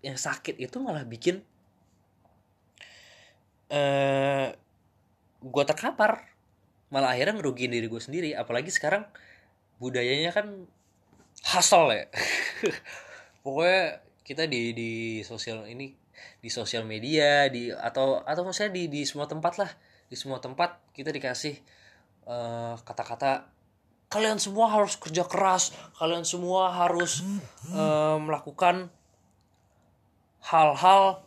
yang 0.00 0.16
sakit 0.16 0.56
itu 0.56 0.80
malah 0.80 1.04
bikin 1.04 1.44
uh, 3.68 3.76
eh, 3.76 4.48
gue 5.42 5.64
terkapar. 5.66 6.30
Malah 6.90 7.14
akhirnya 7.14 7.38
ngerugiin 7.38 7.70
diri 7.70 7.86
gue 7.86 8.02
sendiri 8.02 8.30
apalagi 8.34 8.70
sekarang 8.72 9.06
budayanya 9.78 10.34
kan 10.34 10.66
hustle 11.54 11.88
ya 11.94 12.04
pokoknya 13.40 14.04
kita 14.24 14.46
di 14.46 14.72
di 14.76 14.92
sosial 15.26 15.66
ini 15.66 15.96
di 16.40 16.48
sosial 16.52 16.84
media 16.84 17.48
di 17.48 17.72
atau 17.72 18.20
atau 18.24 18.42
maksudnya 18.44 18.72
di 18.72 18.86
di 18.88 19.00
semua 19.04 19.26
tempat 19.28 19.60
lah. 19.60 19.70
Di 20.10 20.18
semua 20.18 20.42
tempat 20.42 20.82
kita 20.90 21.14
dikasih 21.14 21.54
eh, 22.26 22.74
kata-kata 22.82 23.30
uh, 23.30 23.40
kalian 24.10 24.42
semua 24.42 24.68
harus 24.70 24.98
kerja 24.98 25.22
keras. 25.24 25.70
Kalian 25.96 26.26
semua 26.26 26.74
harus 26.74 27.22
uh, 27.70 28.18
melakukan 28.18 28.90
hal-hal 30.40 31.22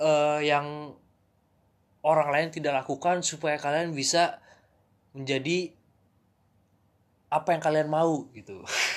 uh, 0.00 0.40
yang 0.40 0.96
orang 2.06 2.28
lain 2.30 2.48
tidak 2.54 2.86
lakukan 2.86 3.20
supaya 3.26 3.58
kalian 3.58 3.92
bisa 3.92 4.38
menjadi 5.16 5.74
apa 7.26 7.56
yang 7.56 7.62
kalian 7.62 7.88
mau 7.90 8.30
gitu 8.30 8.62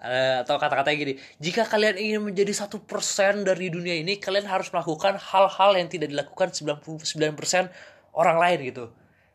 uh, 0.00 0.44
atau 0.44 0.56
kata-katanya 0.60 0.96
gini 0.96 1.14
jika 1.40 1.64
kalian 1.64 1.96
ingin 1.96 2.20
menjadi 2.20 2.52
satu 2.52 2.84
persen 2.84 3.44
dari 3.44 3.72
dunia 3.72 3.96
ini 3.96 4.20
kalian 4.20 4.44
harus 4.44 4.68
melakukan 4.72 5.16
hal-hal 5.16 5.70
yang 5.76 5.88
tidak 5.88 6.12
dilakukan 6.12 6.52
99% 6.52 7.70
orang 8.16 8.36
lain 8.40 8.58
gitu. 8.72 8.84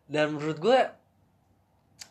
Dan 0.09 0.35
menurut 0.35 0.57
gue 0.59 0.79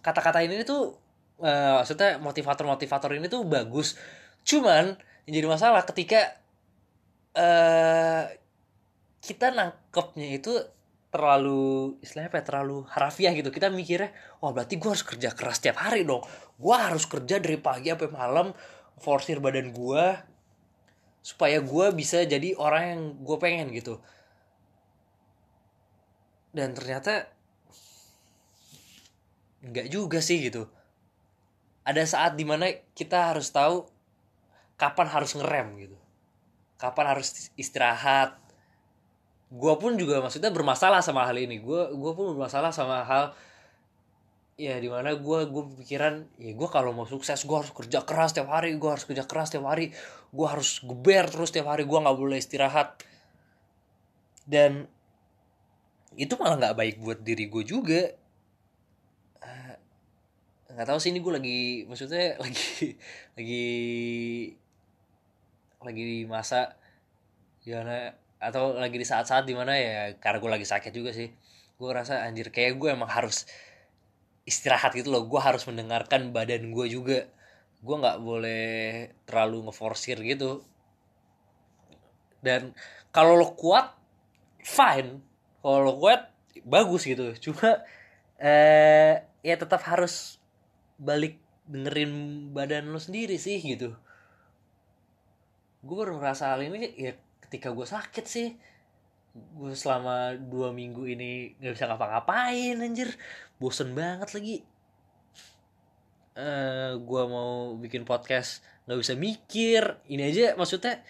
kata-kata 0.00 0.40
ini 0.46 0.64
tuh 0.64 0.96
uh, 1.42 1.82
maksudnya 1.82 2.16
motivator-motivator 2.22 3.10
ini 3.18 3.26
tuh 3.26 3.44
bagus. 3.44 3.98
Cuman 4.46 4.96
yang 5.28 5.34
jadi 5.42 5.48
masalah 5.50 5.84
ketika 5.84 6.40
uh, 7.36 8.24
kita 9.20 9.52
nangkepnya 9.52 10.40
itu 10.40 10.56
terlalu 11.10 11.98
istilahnya 12.00 12.30
apa 12.30 12.38
ya, 12.40 12.44
terlalu 12.46 12.86
harafiah 12.88 13.34
gitu. 13.34 13.50
Kita 13.50 13.68
mikirnya 13.68 14.14
wah 14.40 14.54
berarti 14.54 14.78
gue 14.78 14.88
harus 14.88 15.04
kerja 15.04 15.34
keras 15.34 15.58
tiap 15.60 15.76
hari 15.82 16.06
dong 16.06 16.22
gue 16.60 16.76
harus 16.76 17.08
kerja 17.08 17.40
dari 17.40 17.56
pagi 17.56 17.88
sampai 17.88 18.12
malam 18.12 18.52
forsir 19.00 19.40
badan 19.40 19.72
gue 19.72 20.04
supaya 21.24 21.60
gue 21.60 21.86
bisa 21.96 22.20
jadi 22.28 22.52
orang 22.60 22.84
yang 22.84 23.02
gue 23.24 23.36
pengen 23.40 23.72
gitu. 23.72 23.96
Dan 26.52 26.76
ternyata 26.76 27.32
nggak 29.64 29.88
juga 29.88 30.20
sih 30.20 30.40
gitu. 30.44 30.68
Ada 31.84 32.04
saat 32.04 32.32
di 32.36 32.44
mana 32.44 32.68
kita 32.92 33.32
harus 33.32 33.48
tahu 33.48 33.88
kapan 34.76 35.08
harus 35.08 35.32
ngerem 35.36 35.68
gitu. 35.80 35.96
Kapan 36.76 37.16
harus 37.16 37.52
istirahat. 37.56 38.36
Gue 39.52 39.74
pun 39.76 39.96
juga 39.96 40.20
maksudnya 40.24 40.52
bermasalah 40.52 41.00
sama 41.00 41.24
hal 41.24 41.36
ini. 41.40 41.60
Gue 41.60 41.88
gue 41.92 42.12
pun 42.12 42.36
bermasalah 42.36 42.72
sama 42.72 43.04
hal 43.04 43.32
ya 44.60 44.76
di 44.76 44.88
mana 44.92 45.16
gue 45.16 45.38
gue 45.48 45.62
pikiran 45.84 46.26
ya 46.36 46.52
gue 46.52 46.68
kalau 46.68 46.92
mau 46.92 47.08
sukses 47.08 47.48
gue 47.48 47.56
harus 47.56 47.72
kerja 47.72 48.04
keras 48.04 48.36
tiap 48.36 48.52
hari 48.52 48.76
gue 48.76 48.90
harus 48.90 49.04
kerja 49.08 49.24
keras 49.24 49.52
tiap 49.52 49.66
hari. 49.68 49.92
Gue 50.30 50.46
harus 50.46 50.80
geber 50.84 51.26
terus 51.28 51.50
tiap 51.54 51.70
hari 51.70 51.84
gue 51.88 51.98
nggak 51.98 52.18
boleh 52.18 52.38
istirahat. 52.38 53.00
Dan 54.44 54.88
itu 56.18 56.34
malah 56.36 56.58
nggak 56.58 56.76
baik 56.76 56.96
buat 57.00 57.18
diri 57.22 57.46
gue 57.46 57.64
juga. 57.64 58.02
Nggak 60.70 60.86
tahu 60.86 60.98
sih 61.02 61.10
ini 61.10 61.20
gue 61.20 61.32
lagi 61.34 61.60
maksudnya 61.90 62.36
lagi 62.42 62.94
lagi 63.34 63.66
lagi 65.80 66.02
di 66.04 66.18
masa 66.28 66.76
gimana 67.64 68.12
atau 68.40 68.72
lagi 68.76 68.96
di 68.96 69.04
saat-saat 69.04 69.44
di 69.44 69.52
mana 69.52 69.76
ya 69.76 70.16
karena 70.16 70.38
gue 70.40 70.50
lagi 70.60 70.66
sakit 70.68 70.92
juga 70.94 71.10
sih. 71.12 71.28
Gue 71.80 71.90
rasa 71.92 72.24
anjir 72.24 72.52
kayak 72.52 72.76
gue 72.76 72.88
emang 72.92 73.08
harus 73.08 73.48
istirahat 74.48 74.96
gitu 74.96 75.12
loh. 75.12 75.26
Gue 75.28 75.40
harus 75.40 75.64
mendengarkan 75.68 76.32
badan 76.32 76.72
gue 76.72 76.86
juga. 76.88 77.28
Gue 77.80 77.96
nggak 77.96 78.18
boleh 78.20 78.64
terlalu 79.24 79.68
ngeforsir 79.68 80.20
gitu. 80.20 80.64
Dan 82.40 82.72
kalau 83.12 83.36
lo 83.36 83.52
kuat 83.56 83.96
fine. 84.64 85.20
Kalau 85.60 85.80
lo 85.84 85.92
kuat 85.96 86.32
bagus 86.64 87.04
gitu. 87.08 87.32
Cuma 87.40 87.80
eh 88.40 89.20
ya 89.44 89.54
tetap 89.56 89.84
harus 89.84 90.40
balik 91.00 91.40
dengerin 91.68 92.12
badan 92.52 92.92
lo 92.92 93.00
sendiri 93.00 93.36
sih 93.40 93.60
gitu. 93.60 93.96
Gue 95.80 95.96
baru 95.96 96.20
ngerasa 96.20 96.52
hal 96.52 96.60
ini 96.68 96.92
ya 96.96 97.12
ketika 97.48 97.72
gue 97.72 97.86
sakit 97.88 98.26
sih. 98.28 98.52
Gue 99.30 99.72
selama 99.78 100.34
dua 100.36 100.74
minggu 100.74 101.06
ini 101.06 101.54
nggak 101.56 101.72
bisa 101.78 101.86
ngapa-ngapain 101.86 102.76
anjir 102.82 103.14
bosen 103.60 103.92
banget 103.92 104.32
lagi. 104.32 104.56
Uh, 106.34 106.40
eh, 106.40 106.90
gue 106.96 107.22
mau 107.28 107.76
bikin 107.76 108.08
podcast 108.08 108.64
nggak 108.88 108.98
bisa 109.04 109.14
mikir. 109.14 109.82
Ini 110.08 110.22
aja 110.32 110.46
maksudnya 110.56 111.04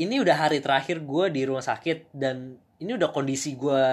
ini 0.00 0.16
udah 0.18 0.48
hari 0.48 0.64
terakhir 0.64 1.04
gue 1.04 1.24
di 1.28 1.44
rumah 1.44 1.62
sakit 1.62 2.16
dan 2.16 2.56
ini 2.80 2.96
udah 2.96 3.12
kondisi 3.12 3.56
gue 3.60 3.84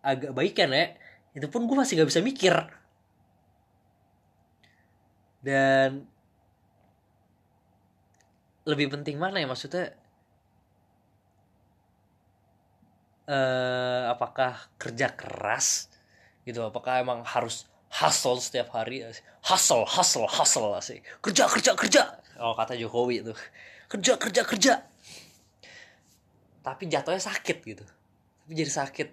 agak 0.00 0.32
baik 0.32 0.56
kan 0.56 0.72
ya 0.72 0.96
itu 1.36 1.46
pun 1.46 1.66
gue 1.66 1.76
masih 1.76 1.98
nggak 1.98 2.10
bisa 2.14 2.22
mikir. 2.22 2.54
Dan 5.42 6.06
lebih 8.62 8.94
penting 8.94 9.18
mana 9.18 9.42
ya 9.42 9.50
maksudnya? 9.50 9.98
Uh, 13.30 14.10
apakah 14.10 14.58
kerja 14.74 15.14
keras 15.14 15.89
gitu 16.44 16.64
apakah 16.64 17.00
emang 17.02 17.20
harus 17.26 17.68
hustle 17.90 18.38
setiap 18.38 18.72
hari? 18.72 19.02
Hustle 19.44 19.84
hustle 19.84 20.28
hustle 20.30 20.76
sih 20.80 21.02
kerja 21.20 21.50
kerja 21.50 21.72
kerja! 21.74 22.02
Oh 22.40 22.56
kata 22.56 22.72
Jokowi 22.78 23.20
itu. 23.20 23.32
Kerja 23.90 24.16
kerja 24.16 24.42
kerja! 24.46 24.74
Tapi 26.60 26.88
jatuhnya 26.88 27.20
sakit 27.20 27.58
gitu. 27.64 27.84
Tapi 27.84 28.52
jadi 28.56 28.72
sakit. 28.72 29.08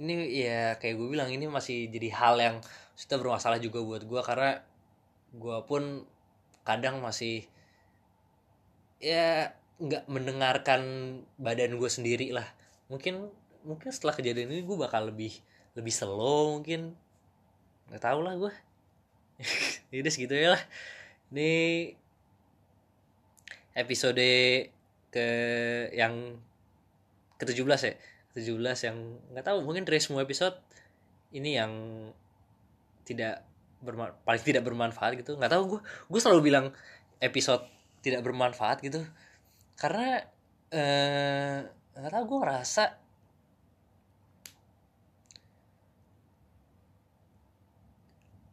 Ini 0.00 0.14
ya 0.32 0.62
kayak 0.80 0.94
gue 0.96 1.08
bilang 1.12 1.28
ini 1.28 1.44
masih 1.48 1.92
jadi 1.92 2.08
hal 2.16 2.34
yang 2.40 2.56
sudah 2.96 3.16
bermasalah 3.20 3.60
juga 3.60 3.84
buat 3.84 4.04
gue 4.08 4.20
karena 4.24 4.64
gue 5.36 5.58
pun 5.68 6.04
kadang 6.64 7.04
masih 7.04 7.44
ya 9.02 9.52
nggak 9.82 10.06
mendengarkan 10.06 10.82
badan 11.36 11.76
gue 11.76 11.90
sendiri 11.90 12.32
lah. 12.32 12.46
Mungkin 12.88 13.28
mungkin 13.62 13.90
setelah 13.94 14.14
kejadian 14.14 14.50
ini 14.50 14.62
gue 14.66 14.76
bakal 14.78 15.10
lebih 15.10 15.34
lebih 15.78 15.92
slow 15.94 16.58
mungkin. 16.58 16.94
Nggak 17.90 18.02
tahu 18.02 18.20
lah 18.22 18.34
gue 18.38 18.52
ini 19.92 20.10
segitu 20.14 20.34
ya 20.34 20.54
lah. 20.54 20.62
Ini 21.32 21.50
episode 23.72 24.28
ke 25.12 25.26
yang 25.96 26.36
ke 27.40 27.44
17 27.48 27.64
ya? 27.88 27.94
17 28.32 28.88
yang 28.88 28.96
nggak 29.32 29.44
tahu 29.44 29.58
mungkin 29.64 29.84
dari 29.84 30.00
semua 30.00 30.24
episode 30.24 30.56
ini 31.32 31.56
yang 31.56 31.72
tidak 33.04 33.44
berma- 33.82 34.16
paling 34.24 34.44
tidak 34.44 34.62
bermanfaat 34.64 35.18
gitu. 35.20 35.36
Nggak 35.36 35.52
tahu 35.52 35.62
gue 35.76 35.80
gue 35.82 36.20
selalu 36.20 36.40
bilang 36.52 36.66
episode 37.18 37.64
tidak 38.04 38.22
bermanfaat 38.24 38.84
gitu. 38.84 39.04
Karena 39.76 40.20
eh 40.72 41.58
nggak 41.92 42.12
tahu 42.12 42.24
gue 42.24 42.38
ngerasa 42.40 43.01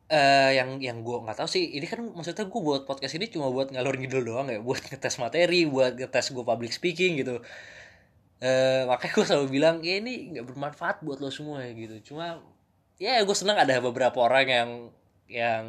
eh 0.10 0.52
yang 0.58 0.82
yang 0.82 1.06
gue 1.06 1.18
nggak 1.22 1.38
tahu 1.38 1.50
sih. 1.50 1.78
Ini 1.78 1.86
kan 1.86 2.02
maksudnya 2.02 2.50
gue 2.50 2.62
buat 2.62 2.84
podcast 2.90 3.14
ini 3.22 3.30
cuma 3.30 3.54
buat 3.54 3.70
ngalur 3.70 3.96
ngidul 4.02 4.24
doang 4.26 4.48
ya. 4.50 4.58
Buat 4.58 4.90
ngetes 4.90 5.22
materi 5.22 5.70
buat 5.70 5.94
ngetes 5.96 6.34
gue 6.34 6.44
public 6.44 6.74
speaking 6.74 7.22
gitu. 7.22 7.38
Eh 8.42 8.84
makanya 8.90 9.14
gue 9.14 9.26
selalu 9.30 9.48
bilang 9.54 9.76
ya 9.86 10.02
ini 10.02 10.34
nggak 10.34 10.46
bermanfaat 10.50 11.06
buat 11.06 11.22
lo 11.22 11.30
semua 11.30 11.62
ya 11.62 11.72
gitu. 11.78 12.14
Cuma 12.14 12.42
ya 12.98 13.22
gue 13.22 13.36
senang 13.38 13.62
ada 13.62 13.78
beberapa 13.80 14.18
orang 14.26 14.46
yang 14.50 14.70
yang 15.30 15.66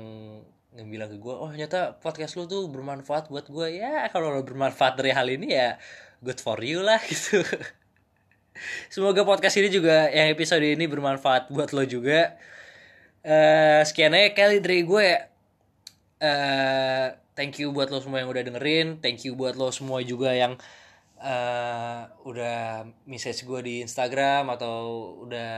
yang 0.70 0.87
bilang 0.88 1.11
ke 1.11 1.18
gue 1.18 1.35
oh 1.35 1.50
ternyata 1.50 1.98
podcast 1.98 2.38
lo 2.38 2.46
tuh 2.46 2.70
bermanfaat 2.70 3.26
buat 3.29 3.50
gue 3.50 3.76
ya 3.83 4.07
kalau 4.14 4.31
lo 4.31 4.46
bermanfaat 4.46 5.03
dari 5.03 5.11
hal 5.11 5.26
ini 5.26 5.50
ya 5.50 5.76
good 6.24 6.40
for 6.40 6.57
you 6.64 6.81
lah 6.81 6.98
gitu. 7.11 7.44
Semoga 8.92 9.24
podcast 9.24 9.57
ini 9.61 9.68
juga 9.72 10.09
yang 10.12 10.33
episode 10.33 10.64
ini 10.64 10.85
bermanfaat 10.88 11.53
buat 11.53 11.76
lo 11.76 11.85
juga 11.85 12.40
eh 13.20 13.80
sekian 13.85 14.16
aja 14.16 14.33
kali 14.33 14.64
dari 14.64 14.80
gue. 14.85 15.09
Ya 16.20 17.16
thank 17.40 17.56
you 17.56 17.72
buat 17.72 17.88
lo 17.88 18.04
semua 18.04 18.20
yang 18.20 18.28
udah 18.28 18.44
dengerin. 18.44 19.00
Thank 19.00 19.24
you 19.24 19.33
buat 19.33 19.56
lo 19.56 19.72
semua 19.72 20.04
juga 20.04 20.37
yang 20.37 20.61
eh 21.20 22.00
udah 22.28 22.85
message 23.09 23.44
gue 23.48 23.61
di 23.64 23.74
Instagram 23.85 24.52
atau 24.52 24.76
udah 25.24 25.52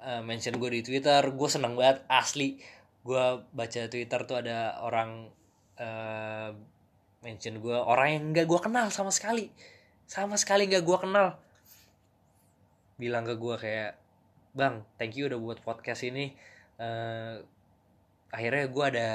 eh, 0.00 0.22
mention 0.24 0.56
gue 0.56 0.70
di 0.72 0.80
Twitter. 0.80 1.20
Gue 1.36 1.48
seneng 1.52 1.76
banget 1.76 2.04
asli. 2.08 2.60
Gue 3.04 3.44
baca 3.52 3.80
Twitter 3.92 4.20
tuh 4.24 4.36
ada 4.40 4.80
orang 4.80 5.28
eh 5.76 6.50
mention 7.24 7.60
gue. 7.60 7.76
Orang 7.76 8.08
yang 8.08 8.24
nggak 8.32 8.46
gue 8.48 8.60
kenal 8.60 8.88
sama 8.88 9.12
sekali. 9.12 9.52
Sama 10.08 10.36
sekali 10.40 10.68
nggak 10.68 10.84
gue 10.84 10.98
kenal. 11.00 11.36
Bilang 12.96 13.24
ke 13.28 13.34
gue 13.36 13.56
kayak 13.60 14.01
bang 14.52 14.84
thank 15.00 15.16
you 15.16 15.28
udah 15.28 15.40
buat 15.40 15.58
podcast 15.64 16.04
ini. 16.04 16.36
Eh 16.76 17.36
akhirnya 18.32 18.64
gue 18.72 18.84
ada 18.96 19.10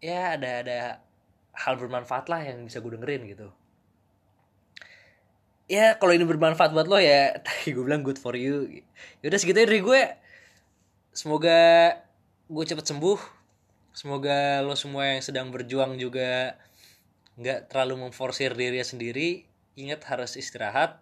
ya 0.00 0.34
ada 0.40 0.50
ada 0.64 0.78
hal 1.52 1.76
bermanfaat 1.76 2.32
lah 2.32 2.40
yang 2.42 2.64
bisa 2.64 2.80
gue 2.80 2.92
dengerin 2.96 3.28
gitu. 3.28 3.48
Ya 5.68 5.96
kalau 5.96 6.12
ini 6.16 6.24
bermanfaat 6.24 6.72
buat 6.72 6.88
lo 6.88 6.98
ya 7.00 7.36
tadi 7.44 7.76
gue 7.76 7.84
bilang 7.84 8.04
good 8.04 8.16
for 8.20 8.34
you. 8.34 8.82
Yaudah 9.20 9.38
segitu 9.38 9.62
dari 9.62 9.80
gue. 9.84 10.02
Semoga 11.12 11.92
gue 12.48 12.64
cepet 12.64 12.88
sembuh. 12.88 13.20
Semoga 13.92 14.64
lo 14.64 14.72
semua 14.72 15.12
yang 15.12 15.20
sedang 15.20 15.52
berjuang 15.52 16.00
juga 16.00 16.56
nggak 17.36 17.68
terlalu 17.68 18.08
memforsir 18.08 18.56
diri 18.56 18.80
sendiri. 18.80 19.44
Ingat 19.76 20.00
harus 20.08 20.36
istirahat. 20.40 21.00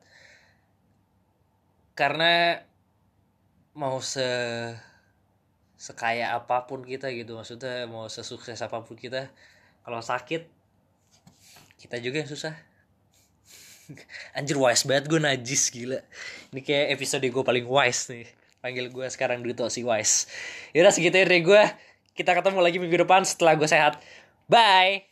Karena 1.95 2.63
mau 3.75 4.03
se 4.03 4.27
sekaya 5.81 6.37
apa 6.37 6.69
pun 6.69 6.85
kita 6.85 7.09
gitu. 7.15 7.39
Maksudnya 7.39 7.89
mau 7.89 8.07
sesukses 8.11 8.59
apa 8.61 8.85
pun 8.85 8.97
kita 8.97 9.33
kalau 9.87 10.05
sakit 10.05 10.45
kita 11.81 11.97
juga 11.99 12.21
yang 12.21 12.31
susah. 12.31 12.53
Anjir 14.37 14.61
wise 14.61 14.85
banget 14.85 15.09
gue 15.09 15.21
najis 15.21 15.73
gila. 15.73 16.01
Ini 16.53 16.61
kayak 16.61 16.87
episode 17.01 17.25
gue 17.25 17.45
paling 17.45 17.65
wise 17.65 18.13
nih. 18.13 18.29
Panggil 18.61 18.93
gue 18.93 19.07
sekarang 19.09 19.41
Duto 19.41 19.67
si 19.73 19.81
wise. 19.81 20.29
Yaudah 20.77 20.93
segitu 20.93 21.17
ya 21.17 21.25
dari 21.25 21.41
gue 21.41 21.63
kita 22.13 22.37
ketemu 22.37 22.61
lagi 22.61 22.77
minggu 22.77 23.09
depan 23.09 23.25
setelah 23.25 23.57
gue 23.57 23.67
sehat. 23.67 23.97
Bye 24.45 25.10